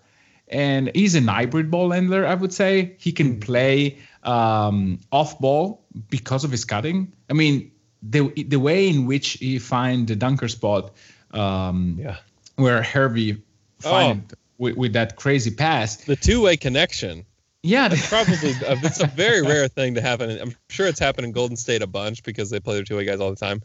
and 0.48 0.90
he's 0.94 1.14
an 1.14 1.28
hybrid 1.28 1.70
ball 1.70 1.90
handler, 1.90 2.26
I 2.26 2.34
would 2.34 2.52
say. 2.52 2.96
He 2.98 3.12
can 3.12 3.38
play 3.38 3.98
um, 4.22 4.98
off 5.12 5.38
ball 5.38 5.84
because 6.08 6.44
of 6.44 6.50
his 6.50 6.64
cutting. 6.64 7.12
I 7.28 7.34
mean, 7.34 7.70
the 8.02 8.30
the 8.44 8.58
way 8.58 8.88
in 8.88 9.06
which 9.06 9.32
he 9.32 9.58
find 9.58 10.06
the 10.08 10.16
dunker 10.16 10.48
spot 10.48 10.92
um, 11.32 11.96
Yeah. 12.00 12.16
where 12.56 12.82
Hervey 12.82 13.36
Oh. 13.84 13.90
find 13.90 14.32
with, 14.58 14.76
with 14.76 14.92
that 14.92 15.16
crazy 15.16 15.50
pass. 15.50 15.96
The 16.04 16.16
two-way 16.16 16.56
connection. 16.56 17.24
Yeah, 17.62 17.88
That's 17.88 18.08
probably 18.14 18.34
uh, 18.66 18.76
it's 18.82 19.00
a 19.00 19.06
very 19.06 19.42
rare 19.42 19.68
thing 19.68 19.94
to 19.94 20.00
happen. 20.02 20.30
I'm 20.40 20.54
sure 20.68 20.86
it's 20.86 20.98
happened 20.98 21.26
in 21.26 21.32
Golden 21.32 21.56
State 21.56 21.82
a 21.82 21.86
bunch 21.86 22.22
because 22.22 22.50
they 22.50 22.60
play 22.60 22.74
their 22.74 22.84
two-way 22.84 23.04
guys 23.04 23.20
all 23.20 23.30
the 23.30 23.36
time. 23.36 23.62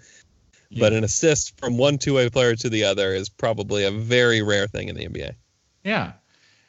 But 0.78 0.92
an 0.94 1.04
assist 1.06 1.58
from 1.60 1.78
one 1.78 1.98
two-way 1.98 2.30
player 2.30 2.56
to 2.56 2.70
the 2.70 2.84
other 2.84 3.14
is 3.14 3.30
probably 3.30 3.86
a 3.86 3.92
very 3.92 4.42
rare 4.42 4.68
thing 4.68 4.90
in 4.90 4.96
the 4.96 5.08
NBA. 5.08 5.34
Yeah, 5.86 6.14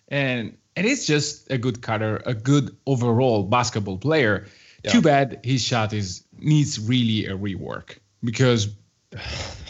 and 0.08 0.56
and 0.76 0.86
it's 0.86 1.06
just 1.06 1.50
a 1.50 1.58
good 1.58 1.82
cutter, 1.82 2.22
a 2.26 2.34
good 2.34 2.76
overall 2.86 3.42
basketball 3.44 3.98
player. 3.98 4.46
Yeah. 4.84 4.92
Too 4.92 5.00
bad 5.02 5.40
his 5.42 5.62
shot 5.62 5.92
is 5.92 6.22
needs 6.38 6.80
really 6.80 7.26
a 7.26 7.36
rework 7.36 7.98
because 8.22 8.68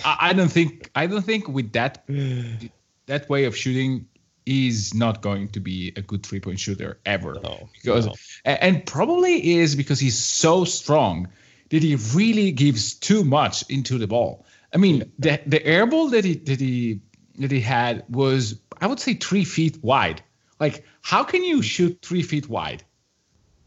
I, 0.04 0.16
I 0.20 0.32
don't 0.32 0.50
think 0.50 0.90
I 0.94 1.06
don't 1.06 1.24
think 1.24 1.48
with 1.48 1.72
that 1.72 2.06
that 3.06 3.28
way 3.28 3.44
of 3.44 3.56
shooting 3.56 4.06
is 4.46 4.94
not 4.94 5.22
going 5.22 5.48
to 5.48 5.60
be 5.60 5.92
a 5.96 6.02
good 6.02 6.24
three 6.24 6.40
point 6.40 6.60
shooter 6.60 6.98
ever. 7.04 7.34
No, 7.42 7.68
because 7.72 8.06
no. 8.06 8.14
and 8.44 8.86
probably 8.86 9.54
is 9.54 9.74
because 9.74 9.98
he's 9.98 10.18
so 10.18 10.64
strong 10.64 11.28
that 11.70 11.82
he 11.82 11.96
really 12.14 12.52
gives 12.52 12.94
too 12.94 13.24
much 13.24 13.68
into 13.68 13.98
the 13.98 14.06
ball. 14.06 14.46
I 14.72 14.78
mean, 14.78 15.10
the 15.18 15.40
the 15.46 15.64
air 15.66 15.86
ball 15.86 16.08
that 16.10 16.24
he 16.24 16.34
that 16.34 16.60
he 16.60 17.00
that 17.38 17.50
he 17.50 17.60
had 17.60 18.04
was 18.08 18.60
I 18.80 18.86
would 18.86 19.00
say 19.00 19.14
three 19.14 19.44
feet 19.44 19.82
wide. 19.82 20.22
Like, 20.58 20.84
how 21.02 21.24
can 21.24 21.42
you 21.42 21.60
shoot 21.60 21.98
three 22.00 22.22
feet 22.22 22.48
wide? 22.48 22.82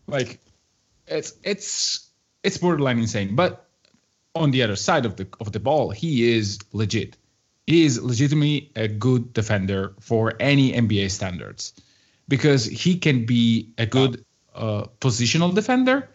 Like, 0.08 0.40
it's 1.08 1.34
it's 1.44 2.09
it's 2.44 2.58
borderline 2.58 3.00
insane. 3.00 3.36
But 3.36 3.66
on 4.36 4.52
the 4.52 4.64
other 4.64 4.76
side 4.76 5.06
of 5.06 5.16
the 5.16 5.28
of 5.40 5.52
the 5.52 5.60
ball, 5.60 5.92
he 5.92 6.36
is 6.36 6.60
legit. 6.74 7.18
He 7.68 7.86
is 7.86 8.02
legitimately 8.02 8.72
a 8.76 8.88
good 8.88 9.34
defender 9.34 9.94
for 10.00 10.34
any 10.40 10.72
NBA 10.74 11.12
standards 11.12 11.74
because 12.28 12.66
he 12.66 12.98
can 12.98 13.26
be 13.26 13.70
a 13.78 13.86
good 13.86 14.26
uh, 14.56 14.86
positional 15.02 15.54
defender. 15.54 16.10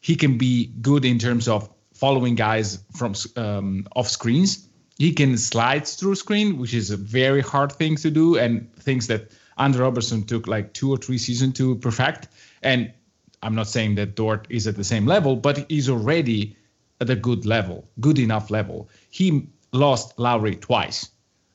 He 0.00 0.16
can 0.16 0.38
be 0.38 0.66
good 0.80 1.04
in 1.04 1.18
terms 1.18 1.48
of 1.48 1.68
following 1.94 2.34
guys 2.34 2.78
from 2.96 3.14
um, 3.36 3.86
off 3.96 4.08
screens. 4.08 4.68
He 4.98 5.12
can 5.12 5.36
slide 5.36 5.86
through 5.86 6.14
screen, 6.14 6.58
which 6.58 6.74
is 6.74 6.90
a 6.90 6.96
very 6.96 7.40
hard 7.40 7.72
thing 7.72 7.96
to 7.96 8.10
do, 8.10 8.36
and 8.36 8.72
things 8.76 9.06
that 9.06 9.30
Andre 9.56 9.82
Roberson 9.82 10.24
took 10.24 10.46
like 10.46 10.72
two 10.74 10.90
or 10.90 10.96
three 10.96 11.18
seasons 11.18 11.54
to 11.54 11.76
perfect. 11.76 12.28
And 12.62 12.92
I'm 13.42 13.54
not 13.54 13.68
saying 13.68 13.94
that 13.96 14.14
Dort 14.14 14.46
is 14.50 14.66
at 14.66 14.76
the 14.76 14.84
same 14.84 15.06
level, 15.06 15.36
but 15.36 15.70
he's 15.70 15.88
already 15.88 16.56
at 17.00 17.08
a 17.10 17.16
good 17.16 17.46
level, 17.46 17.88
good 18.00 18.18
enough 18.18 18.50
level. 18.50 18.88
He 19.10 19.48
lost 19.72 20.18
Lowry 20.18 20.56
twice. 20.56 21.10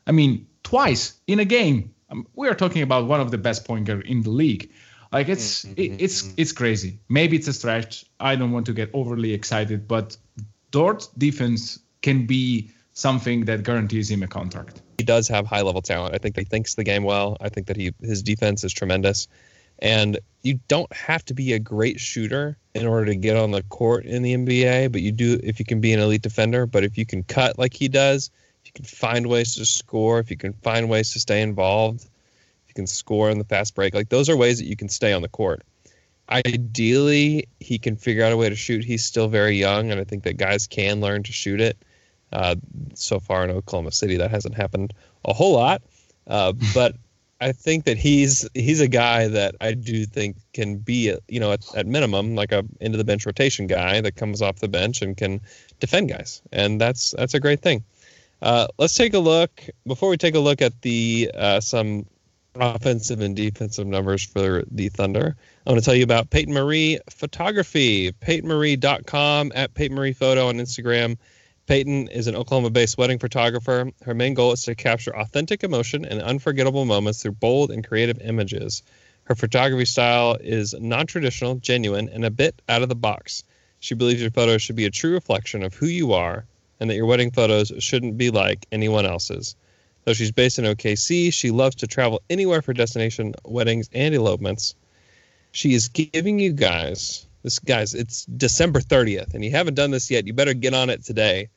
I 0.08 0.12
mean, 0.12 0.48
twice 0.64 1.14
in 1.28 1.40
a 1.40 1.46
game. 1.46 1.94
Um, 2.10 2.28
we 2.36 2.48
are 2.48 2.56
talking 2.56 2.82
about 2.82 3.08
one 3.08 3.20
of 3.20 3.32
the 3.32 3.38
best 3.38 3.66
point 3.66 3.86
guard 3.86 4.06
in 4.06 4.22
the 4.22 4.30
league. 4.30 4.72
Like 5.12 5.30
it's 5.30 5.64
mm-hmm, 5.64 5.74
it, 5.78 5.92
mm-hmm, 5.92 6.04
it's 6.04 6.22
mm-hmm. 6.24 6.34
it's 6.38 6.52
crazy. 6.52 7.00
Maybe 7.10 7.38
it's 7.38 7.48
a 7.48 7.54
stretch. 7.54 8.06
I 8.20 8.36
don't 8.36 8.52
want 8.52 8.66
to 8.66 8.74
get 8.74 8.90
overly 8.94 9.34
excited, 9.34 9.88
but 9.88 10.18
Dort's 10.72 11.08
defense 11.18 11.80
can 12.02 12.26
be 12.26 12.72
something 12.94 13.46
that 13.46 13.64
guarantees 13.64 14.10
him 14.10 14.24
a 14.24 14.28
contract. 14.28 14.82
he 14.98 15.04
does 15.04 15.28
have 15.28 15.46
high 15.46 15.62
level 15.62 15.82
talent. 15.82 16.16
I 16.16 16.18
think 16.18 16.38
he 16.38 16.46
thinks 16.46 16.76
the 16.76 16.84
game 16.84 17.04
well. 17.04 17.38
I 17.40 17.50
think 17.50 17.68
that 17.68 17.78
he 17.78 17.94
his 18.02 18.24
defense 18.24 18.64
is 18.64 18.74
tremendous. 18.74 19.28
And 19.80 20.20
you 20.42 20.60
don't 20.68 20.92
have 20.94 21.26
to 21.26 21.34
be 21.34 21.54
a 21.54 21.60
great 21.60 22.00
shooter 22.00 22.58
in 22.74 22.86
order 22.86 23.06
to 23.08 23.16
get 23.16 23.36
on 23.36 23.52
the 23.52 23.64
court 23.64 24.06
in 24.06 24.22
the 24.22 24.36
NBA, 24.36 24.92
but 24.92 25.02
you 25.02 25.12
do 25.12 25.40
if 25.44 25.60
you 25.60 25.66
can 25.66 25.82
be 25.82 25.92
an 25.94 26.00
elite 26.00 26.22
defender. 26.22 26.66
But 26.66 26.84
if 26.84 26.98
you 26.98 27.06
can 27.06 27.24
cut 27.24 27.58
like 27.58 27.74
he 27.74 27.88
does, 27.88 28.30
if 28.62 28.68
you 28.68 28.74
can 28.74 28.86
find 28.86 29.28
ways 29.28 29.56
to 29.56 29.66
score, 29.66 30.20
if 30.20 30.30
you 30.30 30.38
can 30.38 30.54
find 30.54 30.90
ways 30.90 31.14
to 31.14 31.20
stay 31.20 31.42
involved, 31.42 32.02
if 32.02 32.70
you 32.70 32.74
can 32.76 32.88
score 32.88 33.30
in 33.30 33.40
the 33.40 33.44
fast 33.44 33.74
break, 33.76 33.94
like 33.94 34.10
those 34.10 34.30
are 34.30 34.38
ways 34.38 34.60
that 34.60 34.68
you 34.68 34.76
can 34.76 34.90
stay 34.90 35.14
on 35.14 35.22
the 35.22 35.30
court. 35.30 35.64
Ideally, 36.30 37.48
he 37.60 37.78
can 37.78 37.96
figure 37.96 38.24
out 38.24 38.32
a 38.32 38.38
way 38.38 38.50
to 38.50 38.56
shoot. 38.56 38.84
He's 38.84 39.06
still 39.06 39.28
very 39.28 39.56
young, 39.56 39.92
and 39.92 40.00
I 40.00 40.04
think 40.04 40.24
that 40.24 40.38
guys 40.38 40.66
can 40.68 41.00
learn 41.00 41.24
to 41.24 41.32
shoot 41.32 41.62
it. 41.62 41.78
Uh, 42.32 42.56
so 42.96 43.20
far 43.20 43.44
in 43.44 43.52
Oklahoma 43.52 43.92
City, 43.92 44.18
that 44.18 44.32
hasn't 44.32 44.56
happened 44.56 44.94
a 45.24 45.34
whole 45.34 45.54
lot. 45.54 45.82
Uh, 46.28 46.54
but 46.74 46.96
I 47.42 47.52
think 47.52 47.84
that 47.86 47.98
he's 47.98 48.48
he's 48.54 48.80
a 48.80 48.88
guy 48.88 49.28
that 49.28 49.56
I 49.60 49.74
do 49.74 50.06
think 50.06 50.38
can 50.54 50.78
be, 50.78 51.16
you 51.28 51.40
know, 51.40 51.52
at, 51.52 51.64
at 51.76 51.86
minimum 51.86 52.36
like 52.36 52.52
a 52.52 52.64
into 52.80 52.98
the 52.98 53.04
bench 53.04 53.26
rotation 53.26 53.68
guy 53.68 54.00
that 54.02 54.16
comes 54.16 54.42
off 54.42 54.58
the 54.58 54.68
bench 54.68 55.02
and 55.02 55.18
can 55.18 55.42
defend 55.80 56.10
guys, 56.10 56.42
and 56.52 56.80
that's 56.80 57.12
that's 57.18 57.34
a 57.34 57.40
great 57.40 57.62
thing. 57.62 57.84
Uh, 58.42 58.68
let's 58.78 58.96
take 58.96 59.14
a 59.14 59.20
look 59.20 59.52
before 59.86 60.10
we 60.10 60.18
take 60.18 60.36
a 60.36 60.40
look 60.40 60.62
at 60.62 60.82
the 60.82 61.30
uh, 61.36 61.60
some 61.60 62.06
offensive 62.56 63.20
and 63.20 63.36
defensive 63.36 63.88
numbers 63.88 64.24
for 64.24 64.64
the 64.72 64.90
Thunder. 64.90 65.36
I 65.66 65.72
want 65.72 65.82
to 65.82 65.86
tell 65.86 65.96
you 65.96 66.04
about 66.04 66.30
Peyton 66.30 66.54
Marie 66.54 67.00
Photography, 67.10 68.12
PeytonMarie.com 68.14 69.52
at 69.56 69.74
Peyton 69.74 69.96
Marie 69.96 70.14
Photo 70.14 70.48
on 70.48 70.56
Instagram. 70.56 71.18
Peyton 71.68 72.10
is 72.10 72.28
an 72.28 72.36
Oklahoma 72.36 72.70
based 72.70 72.98
wedding 72.98 73.18
photographer. 73.18 73.90
Her 74.04 74.14
main 74.14 74.36
goal 74.36 74.52
is 74.52 74.62
to 74.64 74.76
capture 74.76 75.16
authentic 75.16 75.64
emotion 75.64 76.06
and 76.06 76.22
unforgettable 76.22 76.86
moments 76.86 77.24
through 77.24 77.32
bold 77.32 77.72
and 77.72 77.86
creative 77.86 78.20
images. 78.22 78.84
Her 79.24 79.34
photography 79.34 79.86
style 79.86 80.38
is 80.40 80.76
non 80.80 81.08
traditional, 81.08 81.56
genuine, 81.56 82.08
and 82.10 82.24
a 82.24 82.30
bit 82.30 82.62
out 82.70 82.84
of 82.84 82.90
the 82.90 82.96
box. 82.96 83.44
She 83.80 83.96
believes 83.96 84.22
your 84.22 84.30
photos 84.30 84.62
should 84.62 84.76
be 84.76 84.86
a 84.86 84.92
true 84.92 85.14
reflection 85.14 85.64
of 85.64 85.74
who 85.74 85.88
you 85.88 86.14
are 86.14 86.46
and 86.80 86.88
that 86.90 86.96
your 86.96 87.08
wedding 87.08 87.32
photos 87.32 87.72
shouldn't 87.80 88.18
be 88.18 88.30
like 88.30 88.68
anyone 88.72 89.08
else's. 89.08 89.56
Though 90.04 90.14
she's 90.14 90.32
based 90.32 90.60
in 90.60 90.66
OKC, 90.66 91.34
she 91.34 91.50
loves 91.50 91.78
to 91.78 91.88
travel 91.88 92.22
anywhere 92.30 92.62
for 92.62 92.74
destination 92.74 93.34
weddings 93.44 93.90
and 93.92 94.14
elopements. 94.14 94.76
She 95.52 95.74
is 95.74 95.88
giving 95.88 96.38
you 96.38 96.54
guys 96.54 97.26
this 97.46 97.60
guys, 97.60 97.94
it's 97.94 98.26
December 98.26 98.80
30th, 98.80 99.36
and 99.36 99.46
you 99.46 99.52
haven't 99.52 99.76
done 99.76 99.92
this 99.92 100.10
yet. 100.10 100.26
You 100.26 100.34
better 100.34 100.56
get 100.56 100.74
on 100.74 100.90
it 100.90 101.06
today. 101.06 101.50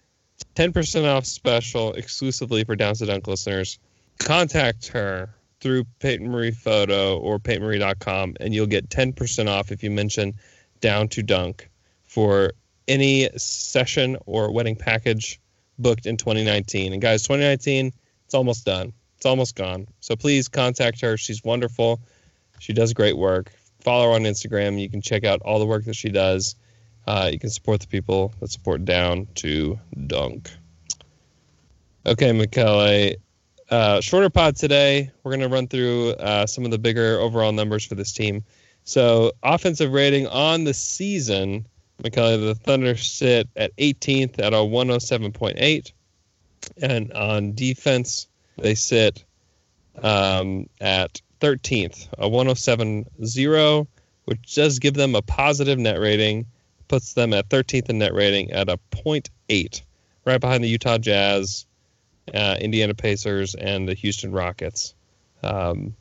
10% 0.54 1.06
off 1.06 1.24
special 1.24 1.94
exclusively 1.94 2.62
for 2.62 2.76
Down 2.76 2.94
to 2.96 3.06
Dunk 3.06 3.26
listeners. 3.26 3.78
Contact 4.18 4.88
her 4.88 5.30
through 5.60 5.84
Peyton 5.98 6.30
Marie 6.30 6.50
Photo 6.50 7.18
or 7.18 7.38
PeytonMarie.com, 7.38 8.36
and 8.38 8.54
you'll 8.54 8.66
get 8.66 8.90
10% 8.90 9.48
off 9.48 9.72
if 9.72 9.82
you 9.82 9.90
mention 9.90 10.34
Down 10.82 11.08
to 11.08 11.22
Dunk 11.22 11.70
for 12.04 12.52
any 12.86 13.30
session 13.38 14.18
or 14.26 14.52
wedding 14.52 14.76
package 14.76 15.40
booked 15.78 16.04
in 16.04 16.18
2019. 16.18 16.92
And 16.92 17.00
guys, 17.00 17.22
2019, 17.22 17.94
it's 18.26 18.34
almost 18.34 18.66
done. 18.66 18.92
It's 19.16 19.24
almost 19.24 19.56
gone. 19.56 19.86
So 20.00 20.16
please 20.16 20.48
contact 20.48 21.00
her. 21.00 21.16
She's 21.16 21.42
wonderful. 21.42 21.98
She 22.58 22.74
does 22.74 22.92
great 22.92 23.16
work. 23.16 23.52
Follow 23.88 24.10
her 24.10 24.16
on 24.16 24.24
Instagram. 24.24 24.78
You 24.78 24.90
can 24.90 25.00
check 25.00 25.24
out 25.24 25.40
all 25.40 25.58
the 25.58 25.64
work 25.64 25.86
that 25.86 25.96
she 25.96 26.10
does. 26.10 26.56
Uh, 27.06 27.30
you 27.32 27.38
can 27.38 27.48
support 27.48 27.80
the 27.80 27.86
people 27.86 28.34
that 28.38 28.50
support 28.50 28.84
Down 28.84 29.26
to 29.36 29.80
Dunk. 30.06 30.50
Okay, 32.04 32.32
Michele. 32.32 33.14
Uh, 33.70 34.02
shorter 34.02 34.28
pod 34.28 34.56
today. 34.56 35.10
We're 35.22 35.30
going 35.30 35.40
to 35.40 35.48
run 35.48 35.68
through 35.68 36.10
uh, 36.10 36.44
some 36.44 36.66
of 36.66 36.70
the 36.70 36.78
bigger 36.78 37.18
overall 37.18 37.50
numbers 37.50 37.86
for 37.86 37.94
this 37.94 38.12
team. 38.12 38.44
So, 38.84 39.32
offensive 39.42 39.90
rating 39.90 40.26
on 40.26 40.64
the 40.64 40.74
season, 40.74 41.64
Michele, 42.02 42.36
the 42.36 42.56
Thunder 42.56 42.94
sit 42.94 43.48
at 43.56 43.74
18th 43.78 44.38
at 44.38 44.52
a 44.52 44.56
107.8. 44.56 45.92
And 46.82 47.10
on 47.14 47.54
defense, 47.54 48.28
they 48.58 48.74
sit 48.74 49.24
um, 50.02 50.68
at 50.78 51.22
13th, 51.40 52.08
a 52.18 52.28
107.0, 52.28 53.86
which 54.24 54.54
does 54.54 54.78
give 54.78 54.94
them 54.94 55.14
a 55.14 55.22
positive 55.22 55.78
net 55.78 55.98
rating, 55.98 56.46
puts 56.88 57.12
them 57.12 57.32
at 57.32 57.48
13th 57.48 57.88
in 57.88 57.98
net 57.98 58.14
rating 58.14 58.50
at 58.52 58.68
a 58.68 58.78
0.8, 58.92 59.82
right 60.24 60.40
behind 60.40 60.64
the 60.64 60.68
Utah 60.68 60.98
Jazz, 60.98 61.66
uh, 62.34 62.56
Indiana 62.60 62.94
Pacers, 62.94 63.54
and 63.54 63.88
the 63.88 63.94
Houston 63.94 64.32
Rockets. 64.32 64.94
Um, 65.42 65.94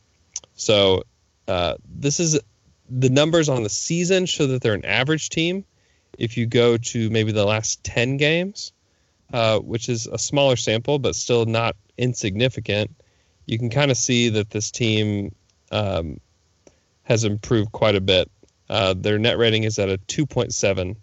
so 0.55 1.03
uh, 1.47 1.75
this 1.87 2.19
is 2.19 2.39
the 2.89 3.09
numbers 3.09 3.49
on 3.49 3.63
the 3.63 3.69
season 3.69 4.25
show 4.25 4.47
that 4.47 4.61
they're 4.61 4.73
an 4.73 4.85
average 4.85 5.29
team. 5.29 5.65
If 6.17 6.37
you 6.37 6.45
go 6.45 6.77
to 6.77 7.09
maybe 7.09 7.31
the 7.31 7.45
last 7.45 7.83
10 7.83 8.17
games, 8.17 8.71
uh, 9.33 9.59
which 9.59 9.89
is 9.89 10.07
a 10.07 10.17
smaller 10.17 10.55
sample 10.55 10.99
but 10.99 11.15
still 11.15 11.45
not 11.45 11.75
insignificant, 11.97 12.95
you 13.47 13.57
can 13.57 13.69
kind 13.69 13.89
of 13.89 13.97
see 13.97 14.29
that 14.29 14.51
this 14.51 14.69
team 14.69 15.33
um, 15.71 16.19
has 17.03 17.23
improved 17.23 17.71
quite 17.71 17.95
a 17.95 18.01
bit. 18.01 18.29
Uh, 18.69 18.93
their 18.95 19.17
net 19.17 19.37
rating 19.37 19.63
is 19.63 19.79
at 19.79 19.89
a 19.89 19.97
2.7, 19.97 20.95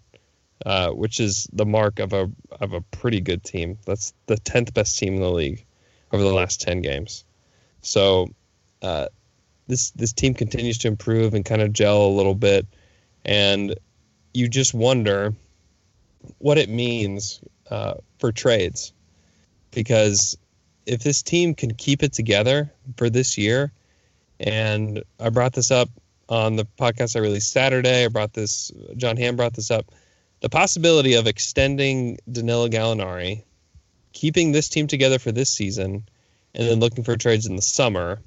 uh, 0.65 0.91
which 0.91 1.19
is 1.19 1.47
the 1.51 1.65
mark 1.65 1.99
of 1.99 2.13
a 2.13 2.31
of 2.51 2.73
a 2.73 2.81
pretty 2.81 3.19
good 3.19 3.43
team. 3.43 3.77
That's 3.85 4.13
the 4.27 4.35
10th 4.35 4.73
best 4.73 4.97
team 4.97 5.15
in 5.15 5.21
the 5.21 5.31
league 5.31 5.65
over 6.13 6.23
the 6.23 6.33
last 6.33 6.61
10 6.61 6.81
games. 6.81 7.25
So 7.81 8.27
uh, 8.83 9.07
this 9.67 9.89
this 9.91 10.13
team 10.13 10.35
continues 10.35 10.77
to 10.79 10.87
improve 10.87 11.33
and 11.33 11.43
kind 11.43 11.61
of 11.61 11.73
gel 11.73 12.05
a 12.05 12.07
little 12.07 12.35
bit, 12.35 12.67
and 13.25 13.75
you 14.33 14.47
just 14.47 14.75
wonder 14.75 15.33
what 16.37 16.59
it 16.59 16.69
means 16.69 17.41
uh, 17.71 17.95
for 18.19 18.31
trades, 18.31 18.93
because 19.71 20.37
if 20.85 21.01
this 21.01 21.21
team 21.21 21.55
can 21.55 21.73
keep 21.73 22.03
it 22.03 22.13
together 22.13 22.71
for 22.97 23.09
this 23.09 23.37
year, 23.37 23.71
and 24.39 25.03
I 25.19 25.29
brought 25.29 25.53
this 25.53 25.71
up 25.71 25.89
on 26.29 26.55
the 26.55 26.65
podcast 26.79 27.15
I 27.15 27.19
released 27.19 27.51
Saturday. 27.51 28.05
I 28.05 28.07
brought 28.07 28.33
this. 28.33 28.71
John 28.97 29.17
Ham 29.17 29.35
brought 29.35 29.53
this 29.53 29.71
up. 29.71 29.91
The 30.41 30.49
possibility 30.49 31.13
of 31.13 31.27
extending 31.27 32.19
Danilo 32.31 32.67
Gallinari, 32.67 33.43
keeping 34.13 34.51
this 34.51 34.69
team 34.69 34.87
together 34.87 35.19
for 35.19 35.31
this 35.31 35.49
season, 35.49 36.03
and 36.53 36.67
then 36.67 36.79
looking 36.79 37.03
for 37.03 37.15
trades 37.15 37.45
in 37.45 37.55
the 37.55 37.61
summer 37.61 38.19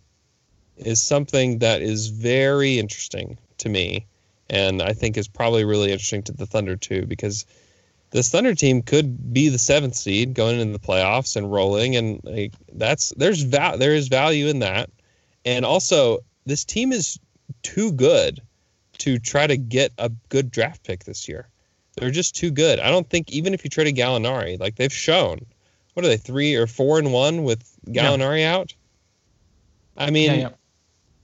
is 0.76 1.02
something 1.02 1.58
that 1.58 1.82
is 1.82 2.08
very 2.08 2.78
interesting 2.78 3.38
to 3.58 3.68
me, 3.68 4.06
and 4.48 4.80
I 4.80 4.92
think 4.92 5.16
is 5.16 5.28
probably 5.28 5.64
really 5.64 5.92
interesting 5.92 6.22
to 6.24 6.32
the 6.32 6.46
Thunder 6.46 6.76
too, 6.76 7.04
because 7.06 7.44
this 8.10 8.30
Thunder 8.30 8.54
team 8.54 8.82
could 8.82 9.32
be 9.32 9.48
the 9.48 9.58
seventh 9.58 9.94
seed 9.94 10.34
going 10.34 10.60
into 10.60 10.72
the 10.72 10.78
playoffs 10.78 11.36
and 11.36 11.50
rolling, 11.50 11.96
and 11.96 12.20
like, 12.24 12.52
that's 12.72 13.10
there's 13.16 13.42
va- 13.42 13.76
there 13.78 13.94
is 13.94 14.08
value 14.08 14.46
in 14.46 14.60
that, 14.60 14.90
and 15.44 15.64
also 15.64 16.18
this 16.46 16.64
team 16.64 16.92
is 16.92 17.18
too 17.62 17.92
good 17.92 18.40
to 18.98 19.18
try 19.18 19.46
to 19.46 19.56
get 19.56 19.92
a 19.98 20.10
good 20.28 20.50
draft 20.50 20.82
pick 20.84 21.04
this 21.04 21.28
year. 21.28 21.48
They're 21.96 22.10
just 22.10 22.36
too 22.36 22.50
good. 22.50 22.78
I 22.78 22.90
don't 22.90 23.08
think 23.08 23.30
even 23.30 23.54
if 23.54 23.64
you 23.64 23.70
trade 23.70 23.88
a 23.88 23.92
Gallinari, 23.92 24.58
like 24.58 24.76
they've 24.76 24.92
shown, 24.92 25.44
what 25.94 26.04
are 26.04 26.08
they 26.08 26.16
three 26.16 26.54
or 26.54 26.66
four 26.66 26.98
and 26.98 27.12
one 27.12 27.42
with 27.42 27.68
Gallinari 27.88 28.40
yeah. 28.40 28.54
out? 28.54 28.74
I 29.96 30.10
mean, 30.10 30.30
yeah, 30.30 30.36
yeah 30.36 30.48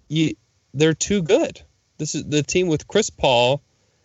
you 0.08 0.34
they're 0.72 0.94
too 0.94 1.22
good. 1.22 1.60
This 1.98 2.14
is 2.14 2.24
the 2.24 2.42
team 2.42 2.68
with 2.68 2.88
Chris 2.88 3.10
Paul 3.10 3.62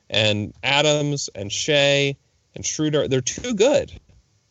and 0.10 0.54
Adams 0.64 1.30
and 1.34 1.52
Shai 1.52 2.16
and 2.60 2.66
Schroeder. 2.66 3.08
They're 3.08 3.22
too 3.22 3.54
good. 3.54 3.98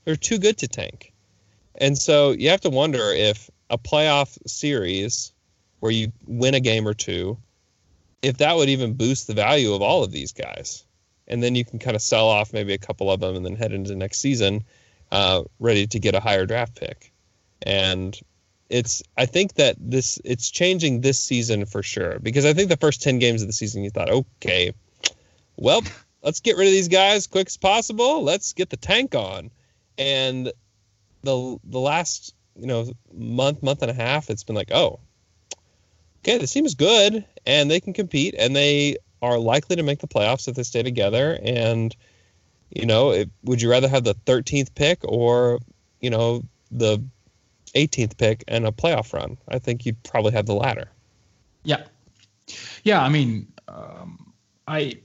They're 0.04 0.16
too 0.16 0.38
good 0.38 0.56
to 0.58 0.68
tank. 0.68 1.12
And 1.74 1.96
so 1.96 2.30
you 2.30 2.48
have 2.48 2.62
to 2.62 2.70
wonder 2.70 3.12
if 3.12 3.50
a 3.68 3.76
playoff 3.76 4.38
series 4.48 5.34
where 5.80 5.92
you 5.92 6.10
win 6.26 6.54
a 6.54 6.60
game 6.60 6.88
or 6.88 6.94
two, 6.94 7.36
if 8.22 8.38
that 8.38 8.56
would 8.56 8.70
even 8.70 8.94
boost 8.94 9.26
the 9.26 9.34
value 9.34 9.74
of 9.74 9.82
all 9.82 10.02
of 10.02 10.10
these 10.10 10.32
guys. 10.32 10.84
And 11.28 11.42
then 11.42 11.54
you 11.54 11.66
can 11.66 11.78
kind 11.78 11.94
of 11.94 12.00
sell 12.00 12.28
off 12.28 12.54
maybe 12.54 12.72
a 12.72 12.78
couple 12.78 13.12
of 13.12 13.20
them 13.20 13.36
and 13.36 13.44
then 13.44 13.56
head 13.56 13.72
into 13.72 13.94
next 13.94 14.20
season 14.20 14.64
uh, 15.12 15.42
ready 15.60 15.86
to 15.86 15.98
get 16.00 16.14
a 16.14 16.20
higher 16.20 16.46
draft 16.46 16.74
pick. 16.74 17.12
And 17.60 18.18
it's 18.70 19.02
I 19.18 19.26
think 19.26 19.54
that 19.54 19.76
this 19.78 20.18
it's 20.24 20.50
changing 20.50 21.02
this 21.02 21.18
season 21.18 21.66
for 21.66 21.82
sure 21.82 22.18
because 22.20 22.46
I 22.46 22.54
think 22.54 22.70
the 22.70 22.76
first 22.78 23.02
10 23.02 23.18
games 23.18 23.42
of 23.42 23.48
the 23.48 23.52
season 23.52 23.82
you 23.82 23.90
thought 23.90 24.10
okay 24.10 24.74
well 25.56 25.80
let's 26.28 26.40
get 26.40 26.58
rid 26.58 26.66
of 26.66 26.72
these 26.72 26.88
guys 26.88 27.26
quick 27.26 27.46
as 27.46 27.56
possible 27.56 28.22
let's 28.22 28.52
get 28.52 28.68
the 28.68 28.76
tank 28.76 29.14
on 29.14 29.50
and 29.96 30.52
the 31.22 31.58
the 31.64 31.80
last 31.80 32.34
you 32.54 32.66
know 32.66 32.92
month 33.14 33.62
month 33.62 33.80
and 33.80 33.90
a 33.90 33.94
half 33.94 34.28
it's 34.28 34.44
been 34.44 34.54
like 34.54 34.70
oh 34.70 35.00
okay 36.22 36.36
this 36.36 36.52
team 36.52 36.66
is 36.66 36.74
good 36.74 37.24
and 37.46 37.70
they 37.70 37.80
can 37.80 37.94
compete 37.94 38.34
and 38.38 38.54
they 38.54 38.98
are 39.22 39.38
likely 39.38 39.76
to 39.76 39.82
make 39.82 40.00
the 40.00 40.06
playoffs 40.06 40.46
if 40.48 40.54
they 40.54 40.62
stay 40.62 40.82
together 40.82 41.38
and 41.42 41.96
you 42.68 42.84
know 42.84 43.10
it, 43.12 43.30
would 43.44 43.62
you 43.62 43.70
rather 43.70 43.88
have 43.88 44.04
the 44.04 44.14
13th 44.26 44.74
pick 44.74 45.00
or 45.04 45.58
you 46.02 46.10
know 46.10 46.44
the 46.70 47.02
18th 47.74 48.18
pick 48.18 48.44
and 48.48 48.66
a 48.66 48.72
playoff 48.72 49.12
run. 49.12 49.38
I 49.48 49.58
think 49.58 49.86
you'd 49.86 50.02
probably 50.02 50.32
have 50.32 50.46
the 50.46 50.54
latter. 50.54 50.90
Yeah, 51.64 51.84
yeah. 52.84 53.02
I 53.02 53.08
mean, 53.08 53.52
um, 53.68 54.32
I 54.66 54.98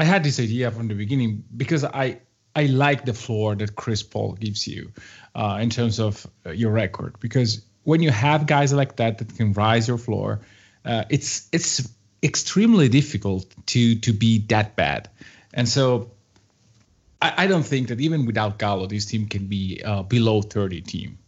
I 0.00 0.04
had 0.04 0.24
this 0.24 0.40
idea 0.40 0.70
from 0.70 0.88
the 0.88 0.94
beginning 0.94 1.44
because 1.54 1.84
I 1.84 2.20
I 2.56 2.66
like 2.66 3.04
the 3.04 3.12
floor 3.12 3.54
that 3.56 3.76
Chris 3.76 4.02
Paul 4.02 4.32
gives 4.32 4.66
you 4.66 4.92
uh, 5.34 5.58
in 5.60 5.68
terms 5.68 6.00
of 6.00 6.26
uh, 6.46 6.52
your 6.52 6.72
record 6.72 7.20
because 7.20 7.62
when 7.84 8.02
you 8.02 8.10
have 8.10 8.46
guys 8.46 8.72
like 8.72 8.96
that 8.96 9.18
that 9.18 9.36
can 9.36 9.52
rise 9.52 9.86
your 9.88 9.98
floor, 9.98 10.40
uh, 10.86 11.04
it's 11.10 11.48
it's 11.52 11.86
extremely 12.22 12.88
difficult 12.88 13.54
to 13.66 13.94
to 13.96 14.12
be 14.14 14.38
that 14.48 14.74
bad, 14.74 15.10
and 15.52 15.68
so. 15.68 16.10
I, 17.22 17.44
I 17.44 17.46
don't 17.48 17.66
think 17.66 17.88
that 17.88 18.00
even 18.00 18.24
without 18.24 18.58
Gallo, 18.58 18.86
this 18.86 19.04
team 19.04 19.26
can 19.28 19.46
be 19.46 19.82
uh, 19.84 20.02
below 20.04 20.40
30 20.40 20.80
team 20.80 21.18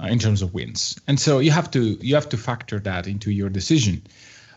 uh, 0.00 0.06
in 0.06 0.20
terms 0.20 0.40
of 0.40 0.54
wins. 0.54 1.00
And 1.08 1.18
so 1.18 1.40
you 1.40 1.50
have 1.50 1.68
to 1.72 1.98
you 2.00 2.14
have 2.14 2.28
to 2.28 2.36
factor 2.36 2.78
that 2.78 3.08
into 3.08 3.32
your 3.32 3.48
decision 3.48 4.02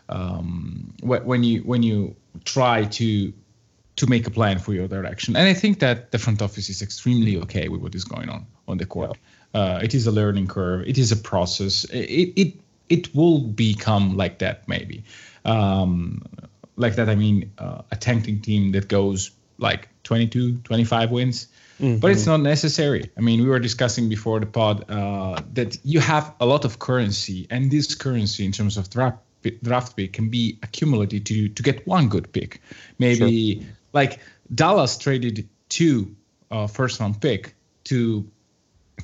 um, 0.08 0.94
when 1.02 1.42
you 1.42 1.62
when 1.62 1.82
you 1.82 2.14
try 2.44 2.84
to 2.84 3.32
to 3.96 4.06
make 4.06 4.26
a 4.26 4.30
plan 4.30 4.58
for 4.58 4.74
your 4.74 4.88
direction. 4.88 5.36
And 5.36 5.48
I 5.48 5.54
think 5.54 5.80
that 5.80 6.12
the 6.12 6.18
front 6.18 6.42
office 6.42 6.68
is 6.68 6.82
extremely 6.82 7.36
okay 7.38 7.68
with 7.68 7.80
what 7.80 7.94
is 7.94 8.04
going 8.04 8.28
on 8.28 8.46
on 8.68 8.78
the 8.78 8.86
court. 8.86 9.16
Uh, 9.54 9.80
it 9.82 9.94
is 9.94 10.06
a 10.06 10.12
learning 10.12 10.48
curve. 10.48 10.86
It 10.86 10.98
is 10.98 11.12
a 11.12 11.16
process. 11.16 11.84
It 11.84 12.32
it 12.36 12.54
it 12.88 13.14
will 13.14 13.40
become 13.40 14.16
like 14.16 14.38
that 14.38 14.68
maybe. 14.68 15.04
Um, 15.44 16.22
like 16.76 16.96
that, 16.96 17.08
I 17.08 17.14
mean, 17.14 17.52
uh, 17.58 17.82
a 17.90 17.96
tanking 17.96 18.40
team 18.40 18.72
that 18.72 18.88
goes 18.88 19.30
like 19.58 19.88
22, 20.02 20.58
25 20.58 21.10
wins 21.10 21.48
Mm-hmm. 21.80 21.98
But 21.98 22.12
it's 22.12 22.26
not 22.26 22.40
necessary. 22.40 23.10
I 23.18 23.20
mean, 23.20 23.42
we 23.42 23.48
were 23.48 23.58
discussing 23.58 24.08
before 24.08 24.40
the 24.40 24.46
pod 24.46 24.90
uh, 24.90 25.42
that 25.52 25.76
you 25.84 26.00
have 26.00 26.34
a 26.40 26.46
lot 26.46 26.64
of 26.64 26.78
currency, 26.78 27.46
and 27.50 27.70
this 27.70 27.94
currency, 27.94 28.44
in 28.44 28.52
terms 28.52 28.76
of 28.78 28.88
draft 28.88 29.18
draft 29.62 29.94
pick, 29.96 30.14
can 30.14 30.30
be 30.30 30.58
accumulated 30.62 31.26
to 31.26 31.48
to 31.50 31.62
get 31.62 31.86
one 31.86 32.08
good 32.08 32.32
pick. 32.32 32.62
Maybe 32.98 33.60
sure. 33.60 33.68
Like 33.96 34.20
Dallas 34.54 34.98
traded 34.98 35.48
two 35.68 36.14
uh, 36.50 36.66
first 36.66 37.00
round 37.00 37.20
pick 37.20 37.54
to 37.84 38.28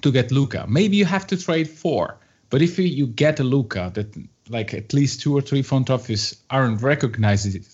to 0.03 0.13
get 0.13 0.31
Luka. 0.31 0.67
Maybe 0.69 0.97
you 0.97 1.07
have 1.07 1.27
to 1.29 1.37
trade 1.37 1.69
four. 1.69 2.19
But 2.51 2.61
if 2.61 2.79
you 2.79 3.07
get 3.07 3.41
a 3.41 3.45
Luka 3.55 3.91
that 3.95 4.09
like 4.49 4.75
at 4.75 4.93
least 4.93 5.23
two 5.23 5.35
or 5.35 5.41
three 5.41 5.63
front 5.63 5.89
office 5.89 6.25
aren't 6.51 6.83
recognizing 6.83 7.65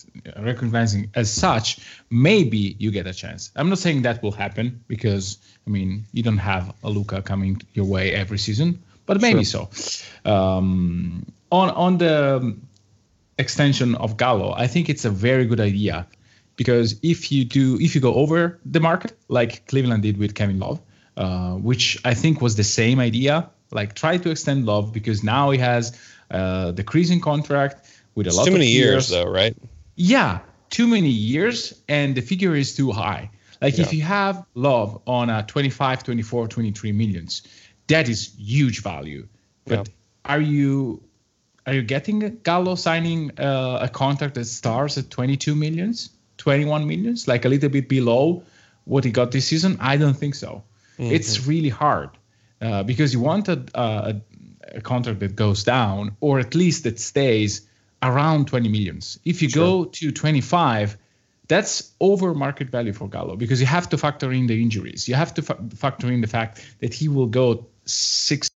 recognizing 0.50 1.10
as 1.14 1.28
such, 1.32 1.80
maybe 2.10 2.76
you 2.78 2.90
get 2.92 3.06
a 3.06 3.14
chance. 3.22 3.50
I'm 3.56 3.68
not 3.68 3.78
saying 3.78 4.02
that 4.02 4.22
will 4.22 4.36
happen 4.46 4.66
because 4.86 5.38
I 5.66 5.70
mean 5.70 6.04
you 6.12 6.22
don't 6.22 6.44
have 6.52 6.72
a 6.84 6.90
Luka 6.96 7.22
coming 7.22 7.60
your 7.74 7.86
way 7.86 8.14
every 8.14 8.38
season, 8.38 8.78
but 9.06 9.20
maybe 9.20 9.44
sure. 9.44 9.68
so. 9.72 10.30
Um, 10.32 11.26
on 11.50 11.70
on 11.70 11.98
the 11.98 12.56
extension 13.38 13.96
of 13.96 14.16
Gallo, 14.16 14.52
I 14.64 14.66
think 14.68 14.88
it's 14.88 15.04
a 15.04 15.10
very 15.10 15.46
good 15.46 15.60
idea 15.60 16.06
because 16.58 16.98
if 17.02 17.32
you 17.32 17.44
do 17.44 17.78
if 17.80 17.94
you 17.94 18.00
go 18.02 18.12
over 18.14 18.58
the 18.66 18.80
market 18.80 19.16
like 19.28 19.66
Cleveland 19.68 20.02
did 20.02 20.18
with 20.18 20.34
Kevin 20.34 20.58
Love, 20.58 20.82
uh, 21.16 21.54
which 21.54 21.96
I 22.04 22.12
think 22.12 22.42
was 22.42 22.56
the 22.56 22.64
same 22.64 22.98
idea, 23.00 23.48
like 23.70 23.94
try 23.94 24.18
to 24.18 24.28
extend 24.30 24.66
Love 24.66 24.92
because 24.92 25.24
now 25.24 25.50
he 25.50 25.58
has 25.58 25.98
uh, 26.30 26.72
decreasing 26.72 27.20
contract 27.20 27.88
with 28.16 28.26
a 28.26 28.28
it's 28.28 28.36
lot 28.36 28.44
too 28.44 28.50
of 28.50 28.58
many 28.58 28.66
years. 28.66 29.08
years 29.08 29.08
though, 29.08 29.30
right? 29.30 29.56
Yeah, 29.94 30.40
too 30.68 30.86
many 30.86 31.08
years, 31.08 31.80
and 31.88 32.14
the 32.14 32.20
figure 32.20 32.54
is 32.54 32.74
too 32.74 32.90
high. 32.90 33.30
Like 33.62 33.78
yeah. 33.78 33.84
if 33.84 33.92
you 33.92 34.02
have 34.02 34.44
love 34.54 35.00
on 35.06 35.30
a 35.30 35.44
25, 35.44 36.02
24, 36.02 36.48
23 36.48 36.92
millions, 36.92 37.42
that 37.86 38.08
is 38.08 38.34
huge 38.36 38.82
value. 38.82 39.26
But 39.64 39.86
yeah. 39.86 39.94
are 40.32 40.40
you 40.40 41.02
are 41.66 41.74
you 41.74 41.82
getting 41.82 42.40
Gallo 42.42 42.74
signing 42.74 43.30
uh, 43.38 43.78
a 43.82 43.88
contract 43.88 44.34
that 44.34 44.46
starts 44.46 44.98
at 44.98 45.10
22 45.10 45.54
millions, 45.54 46.10
21 46.38 46.86
millions, 46.86 47.28
like 47.28 47.44
a 47.44 47.48
little 47.48 47.68
bit 47.68 47.88
below 47.88 48.42
what 48.84 49.04
he 49.04 49.10
got 49.10 49.30
this 49.30 49.46
season? 49.46 49.76
I 49.80 49.96
don't 49.96 50.16
think 50.16 50.34
so. 50.34 50.62
Mm-hmm. 50.98 51.12
It's 51.12 51.46
really 51.46 51.68
hard 51.68 52.10
uh, 52.60 52.82
because 52.82 53.12
you 53.12 53.20
want 53.20 53.48
a, 53.48 53.64
a, 53.74 54.20
a 54.74 54.80
contract 54.80 55.20
that 55.20 55.36
goes 55.36 55.62
down 55.62 56.16
or 56.20 56.38
at 56.38 56.54
least 56.54 56.84
that 56.84 56.98
stays 56.98 57.68
around 58.02 58.46
20 58.46 58.68
millions. 58.68 59.18
If 59.24 59.42
you 59.42 59.48
sure. 59.48 59.84
go 59.84 59.84
to 59.84 60.12
25, 60.12 60.96
that's 61.48 61.92
over 62.00 62.34
market 62.34 62.68
value 62.68 62.92
for 62.92 63.08
Gallo 63.08 63.36
because 63.36 63.60
you 63.60 63.66
have 63.66 63.88
to 63.90 63.98
factor 63.98 64.32
in 64.32 64.46
the 64.46 64.60
injuries. 64.60 65.08
You 65.08 65.14
have 65.14 65.34
to 65.34 65.42
fa- 65.42 65.58
factor 65.74 66.10
in 66.10 66.20
the 66.20 66.26
fact 66.26 66.64
that 66.80 66.94
he 66.94 67.08
will 67.08 67.26
go 67.26 67.66
six. 67.84 68.48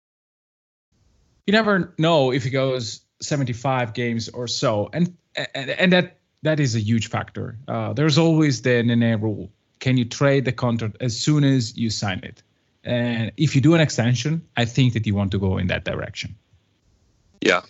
You 1.47 1.53
never 1.53 1.95
know 1.99 2.33
if 2.33 2.45
he 2.45 2.51
goes 2.51 3.01
75 3.21 3.95
games 3.95 4.29
or 4.29 4.49
so, 4.49 4.91
and 4.93 5.17
and, 5.55 5.71
and 5.71 5.93
that 5.93 6.20
that 6.43 6.61
is 6.61 6.75
a 6.75 6.81
huge 6.81 7.09
factor. 7.09 7.57
Uh, 7.69 7.93
there's 7.93 8.19
always 8.19 8.63
the 8.63 8.83
Nene 8.83 9.21
rule: 9.21 9.51
can 9.79 9.97
you 9.97 10.05
trade 10.05 10.45
the 10.45 10.53
contract 10.53 10.97
as 11.01 11.19
soon 11.19 11.45
as 11.45 11.77
you 11.77 11.91
sign 11.91 12.21
it? 12.23 12.43
And 12.85 13.33
if 13.37 13.55
you 13.55 13.61
do 13.61 13.75
an 13.75 13.81
extension, 13.81 14.47
I 14.57 14.65
think 14.65 14.95
that 14.95 15.07
you 15.07 15.15
want 15.15 15.33
to 15.33 15.39
go 15.39 15.59
in 15.59 15.67
that 15.67 15.85
direction. 15.85 16.35
Yeah. 17.41 17.63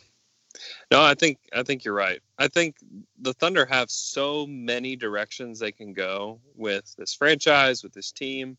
No, 0.90 1.02
I 1.02 1.14
think 1.14 1.38
I 1.52 1.62
think 1.62 1.84
you're 1.84 1.94
right. 1.94 2.20
I 2.38 2.48
think 2.48 2.76
the 3.18 3.32
Thunder 3.32 3.64
have 3.66 3.90
so 3.90 4.46
many 4.46 4.96
directions 4.96 5.58
they 5.58 5.72
can 5.72 5.92
go 5.92 6.40
with 6.56 6.94
this 6.96 7.14
franchise, 7.14 7.82
with 7.82 7.92
this 7.92 8.10
team. 8.10 8.56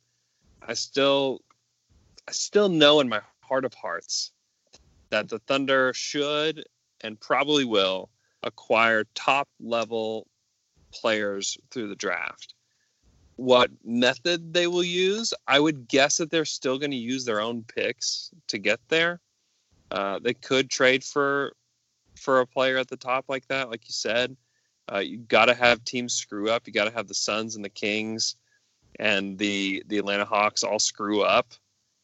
I 0.61 0.73
still 0.73 1.41
I 2.27 2.31
still 2.31 2.69
know 2.69 3.01
in 3.01 3.09
my 3.09 3.21
heart 3.41 3.65
of 3.65 3.73
hearts 3.73 4.31
that 5.09 5.27
the 5.27 5.39
Thunder 5.39 5.93
should 5.93 6.65
and 7.01 7.19
probably 7.19 7.65
will 7.65 8.09
acquire 8.43 9.05
top 9.15 9.47
level 9.59 10.27
players 10.93 11.57
through 11.69 11.87
the 11.87 11.95
draft. 11.95 12.53
What 13.35 13.71
method 13.83 14.53
they 14.53 14.67
will 14.67 14.83
use, 14.83 15.33
I 15.47 15.59
would 15.59 15.87
guess 15.87 16.17
that 16.17 16.29
they're 16.29 16.45
still 16.45 16.77
going 16.77 16.91
to 16.91 16.97
use 16.97 17.25
their 17.25 17.41
own 17.41 17.63
picks 17.63 18.29
to 18.47 18.57
get 18.57 18.79
there. 18.89 19.19
Uh, 19.89 20.19
they 20.19 20.33
could 20.33 20.69
trade 20.69 21.03
for 21.03 21.53
for 22.15 22.41
a 22.41 22.47
player 22.47 22.77
at 22.77 22.87
the 22.87 22.97
top 22.97 23.25
like 23.29 23.47
that, 23.47 23.69
like 23.69 23.87
you 23.87 23.93
said. 23.93 24.35
Uh, 24.91 24.99
you 24.99 25.17
got 25.17 25.45
to 25.45 25.53
have 25.53 25.83
teams 25.83 26.13
screw 26.13 26.49
up. 26.49 26.67
You 26.67 26.73
got 26.73 26.85
to 26.85 26.93
have 26.93 27.07
the 27.07 27.13
Suns 27.13 27.55
and 27.55 27.65
the 27.65 27.69
Kings 27.69 28.35
and 28.99 29.37
the 29.37 29.83
the 29.87 29.97
Atlanta 29.97 30.25
Hawks 30.25 30.63
all 30.63 30.79
screw 30.79 31.21
up, 31.21 31.53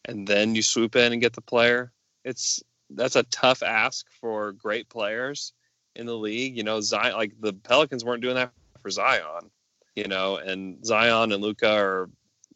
and 0.05 0.27
then 0.27 0.55
you 0.55 0.61
swoop 0.61 0.95
in 0.95 1.11
and 1.11 1.21
get 1.21 1.33
the 1.33 1.41
player. 1.41 1.91
It's 2.23 2.63
that's 2.89 3.15
a 3.15 3.23
tough 3.23 3.61
ask 3.63 4.05
for 4.19 4.53
great 4.53 4.89
players 4.89 5.53
in 5.97 6.05
the 6.05 6.17
league. 6.17 6.55
You 6.55 6.63
know, 6.63 6.79
Zion, 6.79 7.13
like 7.13 7.33
the 7.41 7.53
Pelicans 7.53 8.05
weren't 8.05 8.21
doing 8.21 8.35
that 8.35 8.51
for 8.81 8.89
Zion, 8.89 9.49
you 9.95 10.07
know, 10.07 10.37
and 10.37 10.85
Zion 10.85 11.31
and 11.33 11.43
Luka 11.43 11.69
are, 11.69 12.09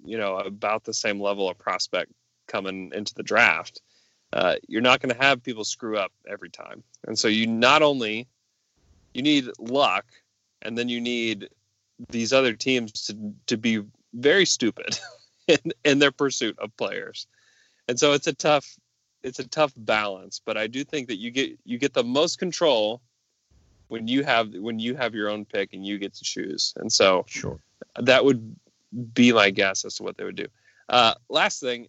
you 0.05 0.17
know, 0.17 0.37
about 0.37 0.85
the 0.85 0.93
same 0.93 1.19
level 1.19 1.49
of 1.49 1.57
prospect 1.57 2.11
coming 2.47 2.91
into 2.93 3.13
the 3.15 3.23
draft. 3.23 3.81
Uh, 4.31 4.55
you're 4.67 4.81
not 4.81 5.01
going 5.01 5.13
to 5.13 5.21
have 5.21 5.43
people 5.43 5.65
screw 5.65 5.97
up 5.97 6.13
every 6.29 6.49
time, 6.49 6.83
and 7.05 7.19
so 7.19 7.27
you 7.27 7.45
not 7.47 7.81
only 7.81 8.27
you 9.13 9.21
need 9.21 9.49
luck, 9.59 10.05
and 10.61 10.77
then 10.77 10.87
you 10.87 11.01
need 11.01 11.49
these 12.09 12.31
other 12.31 12.53
teams 12.53 12.91
to 12.93 13.33
to 13.47 13.57
be 13.57 13.81
very 14.13 14.45
stupid 14.45 14.97
in, 15.47 15.57
in 15.83 15.99
their 15.99 16.13
pursuit 16.13 16.57
of 16.59 16.75
players, 16.77 17.27
and 17.89 17.99
so 17.99 18.13
it's 18.13 18.27
a 18.27 18.33
tough 18.33 18.77
it's 19.23 19.39
a 19.39 19.47
tough 19.47 19.73
balance. 19.75 20.41
But 20.43 20.57
I 20.57 20.67
do 20.67 20.85
think 20.85 21.09
that 21.09 21.17
you 21.17 21.29
get 21.31 21.59
you 21.65 21.77
get 21.77 21.93
the 21.93 22.03
most 22.03 22.39
control 22.39 23.01
when 23.91 24.07
you 24.07 24.23
have 24.23 24.53
when 24.55 24.79
you 24.79 24.95
have 24.95 25.13
your 25.13 25.29
own 25.29 25.43
pick 25.43 25.73
and 25.73 25.85
you 25.85 25.97
get 25.97 26.13
to 26.15 26.23
choose. 26.23 26.73
And 26.77 26.91
so 26.91 27.25
Sure. 27.27 27.59
that 27.99 28.23
would 28.23 28.55
be 29.13 29.33
my 29.33 29.49
guess 29.49 29.83
as 29.83 29.95
to 29.95 30.03
what 30.03 30.17
they 30.17 30.23
would 30.23 30.37
do. 30.37 30.47
Uh, 30.87 31.13
last 31.29 31.59
thing, 31.59 31.87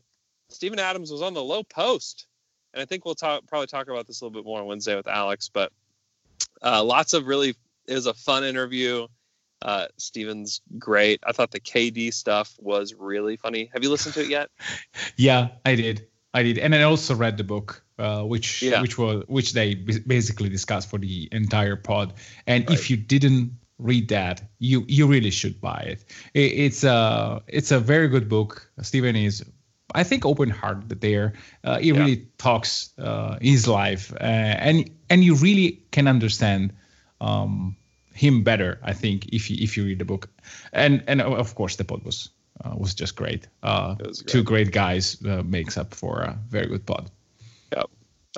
Steven 0.49 0.79
Adams 0.81 1.13
was 1.13 1.23
on 1.23 1.33
the 1.33 1.43
Lowe 1.43 1.63
Post, 1.63 2.27
and 2.75 2.83
I 2.83 2.87
think 2.87 3.05
we'll 3.05 3.15
talk 3.15 3.47
probably 3.47 3.69
talk 3.69 3.89
about 3.89 4.07
this 4.09 4.21
a 4.21 4.25
little 4.25 4.37
bit 4.41 4.45
more 4.45 4.61
on 4.61 4.67
Wednesday 4.67 4.97
with 4.97 5.07
Alex. 5.07 5.49
But 5.49 5.73
uh, 6.61 6.83
lots 6.83 7.13
of 7.13 7.27
really 7.29 7.55
it 7.87 7.95
was 7.95 8.07
a 8.07 8.15
fun 8.15 8.45
interview. 8.45 9.07
Uh, 9.61 9.87
Steven's 9.97 10.61
great. 10.77 11.21
I 11.25 11.31
thought 11.31 11.53
the 11.53 11.61
KD 11.61 12.13
stuff 12.13 12.53
was 12.59 12.95
really 12.99 13.37
funny. 13.37 13.71
Have 13.73 13.85
you 13.85 13.91
listened 13.91 14.15
to 14.15 14.23
it 14.23 14.29
yet? 14.29 14.51
Yeah, 15.17 15.49
I 15.65 15.77
did. 15.77 16.09
I 16.35 16.43
did, 16.43 16.59
and 16.59 16.75
I 16.75 16.83
also 16.83 17.15
read 17.15 17.37
the 17.37 17.45
book, 17.45 17.83
uh, 17.99 18.23
which 18.23 18.63
Yeah. 18.63 18.81
which 18.81 18.97
was 18.99 19.25
which 19.29 19.53
they 19.53 19.75
basically 19.75 20.49
discussed 20.49 20.89
for 20.91 20.99
the 20.99 21.29
entire 21.33 21.77
pod. 21.77 22.15
And 22.47 22.65
Right. 22.69 22.79
if 22.79 22.91
you 22.91 22.97
didn't 22.97 23.53
read 23.79 24.09
that, 24.09 24.43
you 24.59 24.85
you 24.89 25.07
really 25.07 25.31
should 25.31 25.61
buy 25.61 25.83
it. 25.93 26.05
it 26.35 26.53
it's 26.67 26.85
a 26.85 27.43
it's 27.49 27.71
a 27.71 27.79
very 27.81 28.09
good 28.09 28.29
book. 28.29 28.71
Steven 28.81 29.17
is, 29.17 29.45
I 29.95 30.05
think, 30.05 30.25
open-hearted 30.25 31.01
there. 31.01 31.33
Uh, 31.65 31.79
he 31.79 31.89
Yeah. 31.89 31.99
really 31.99 32.27
talks 32.39 32.91
uh, 32.99 33.37
his 33.41 33.67
life, 33.69 34.13
uh, 34.15 34.25
and 34.69 34.89
and 35.11 35.23
you 35.25 35.35
really 35.35 35.83
can 35.91 36.09
understand 36.09 36.73
um, 37.21 37.77
him 38.15 38.43
better. 38.43 38.79
I 38.83 38.95
think 38.95 39.27
if 39.33 39.51
you 39.51 39.57
if 39.61 39.77
you 39.77 39.85
read 39.85 39.99
the 39.99 40.05
book, 40.05 40.29
and 40.73 41.03
and 41.07 41.21
of 41.21 41.55
course 41.55 41.77
the 41.77 41.85
pod 41.85 42.05
was 42.05 42.31
uh, 42.65 42.75
was 42.77 42.95
just 42.95 43.17
great. 43.17 43.49
Uh, 43.63 43.97
was 44.01 44.23
Two 44.23 44.43
great 44.43 44.73
guys 44.73 45.17
uh, 45.25 45.43
makes 45.43 45.77
up 45.77 45.95
for 45.95 46.21
a 46.21 46.39
very 46.49 46.67
good 46.67 46.87
pod. 46.87 47.11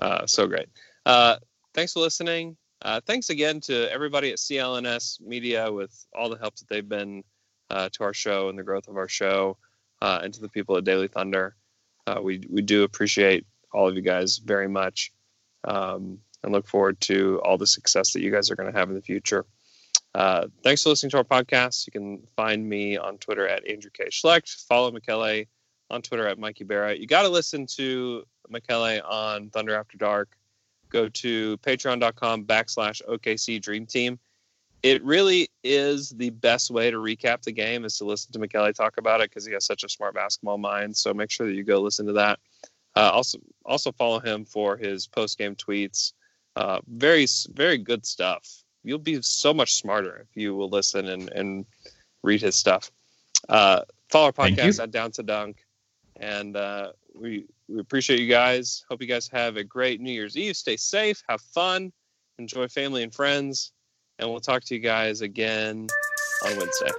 Uh, 0.00 0.26
so 0.26 0.46
great. 0.46 0.68
Uh, 1.06 1.36
thanks 1.74 1.92
for 1.92 2.00
listening. 2.00 2.56
Uh, 2.82 3.00
thanks 3.06 3.30
again 3.30 3.60
to 3.60 3.90
everybody 3.90 4.30
at 4.30 4.38
CLNS 4.38 5.20
Media 5.20 5.72
with 5.72 6.06
all 6.14 6.28
the 6.28 6.36
help 6.36 6.56
that 6.56 6.68
they've 6.68 6.88
been 6.88 7.24
uh, 7.70 7.88
to 7.92 8.04
our 8.04 8.12
show 8.12 8.48
and 8.48 8.58
the 8.58 8.62
growth 8.62 8.88
of 8.88 8.96
our 8.96 9.08
show, 9.08 9.56
uh, 10.02 10.20
and 10.22 10.34
to 10.34 10.40
the 10.40 10.48
people 10.48 10.76
at 10.76 10.84
Daily 10.84 11.08
Thunder. 11.08 11.56
Uh, 12.06 12.20
we 12.22 12.44
we 12.50 12.60
do 12.60 12.82
appreciate 12.82 13.46
all 13.72 13.88
of 13.88 13.94
you 13.94 14.02
guys 14.02 14.38
very 14.38 14.68
much, 14.68 15.12
um, 15.66 16.18
and 16.42 16.52
look 16.52 16.68
forward 16.68 17.00
to 17.00 17.40
all 17.42 17.56
the 17.56 17.66
success 17.66 18.12
that 18.12 18.20
you 18.20 18.30
guys 18.30 18.50
are 18.50 18.56
going 18.56 18.70
to 18.70 18.78
have 18.78 18.90
in 18.90 18.94
the 18.94 19.02
future. 19.02 19.46
Uh, 20.14 20.46
thanks 20.62 20.82
for 20.82 20.90
listening 20.90 21.10
to 21.10 21.16
our 21.16 21.24
podcast. 21.24 21.86
You 21.86 21.92
can 21.92 22.22
find 22.36 22.68
me 22.68 22.96
on 22.96 23.18
Twitter 23.18 23.48
at 23.48 23.66
Andrew 23.66 23.90
K. 23.92 24.04
Schlecht. 24.10 24.64
Follow 24.66 24.90
Michele 24.92 25.44
on 25.90 26.02
Twitter 26.02 26.26
at 26.28 26.38
Mikey 26.38 26.64
Barrett. 26.64 27.00
You 27.00 27.06
got 27.06 27.22
to 27.22 27.28
listen 27.28 27.66
to 27.76 28.24
Michele 28.48 29.00
on 29.04 29.50
Thunder 29.50 29.74
After 29.74 29.98
Dark. 29.98 30.36
Go 30.88 31.08
to 31.08 31.58
patreon.com 31.58 32.44
backslash 32.44 33.02
OKC 33.08 33.60
Dream 33.60 33.86
Team. 33.86 34.18
It 34.84 35.02
really 35.02 35.48
is 35.64 36.10
the 36.10 36.30
best 36.30 36.70
way 36.70 36.90
to 36.90 36.98
recap 36.98 37.42
the 37.42 37.52
game 37.52 37.84
is 37.84 37.96
to 37.98 38.04
listen 38.04 38.32
to 38.32 38.38
Michele 38.38 38.72
talk 38.72 38.98
about 38.98 39.20
it 39.20 39.30
because 39.30 39.46
he 39.46 39.52
has 39.54 39.64
such 39.64 39.82
a 39.82 39.88
smart 39.88 40.14
basketball 40.14 40.58
mind. 40.58 40.96
So 40.96 41.12
make 41.14 41.30
sure 41.30 41.46
that 41.46 41.54
you 41.54 41.64
go 41.64 41.80
listen 41.80 42.06
to 42.06 42.12
that. 42.12 42.38
Uh, 42.94 43.10
also, 43.12 43.38
also 43.64 43.90
follow 43.92 44.20
him 44.20 44.44
for 44.44 44.76
his 44.76 45.06
post 45.06 45.38
game 45.38 45.56
tweets. 45.56 46.12
Uh, 46.54 46.80
very, 46.86 47.26
very 47.52 47.78
good 47.78 48.06
stuff. 48.06 48.63
You'll 48.84 48.98
be 48.98 49.20
so 49.22 49.52
much 49.52 49.74
smarter 49.74 50.26
if 50.28 50.36
you 50.36 50.54
will 50.54 50.68
listen 50.68 51.08
and, 51.08 51.30
and 51.30 51.66
read 52.22 52.42
his 52.42 52.54
stuff. 52.54 52.90
Uh, 53.48 53.82
follow 54.10 54.26
our 54.26 54.32
podcast 54.32 54.82
at 54.82 54.90
Down 54.90 55.10
to 55.12 55.22
Dunk, 55.22 55.64
and 56.16 56.56
uh, 56.56 56.92
we 57.14 57.46
we 57.68 57.80
appreciate 57.80 58.20
you 58.20 58.28
guys. 58.28 58.84
Hope 58.88 59.00
you 59.00 59.08
guys 59.08 59.28
have 59.28 59.56
a 59.56 59.64
great 59.64 60.00
New 60.00 60.12
Year's 60.12 60.36
Eve. 60.36 60.56
Stay 60.56 60.76
safe, 60.76 61.22
have 61.28 61.40
fun, 61.40 61.92
enjoy 62.38 62.68
family 62.68 63.02
and 63.02 63.14
friends, 63.14 63.72
and 64.18 64.30
we'll 64.30 64.40
talk 64.40 64.62
to 64.64 64.74
you 64.74 64.80
guys 64.80 65.22
again 65.22 65.86
on 66.44 66.56
Wednesday. 66.56 66.90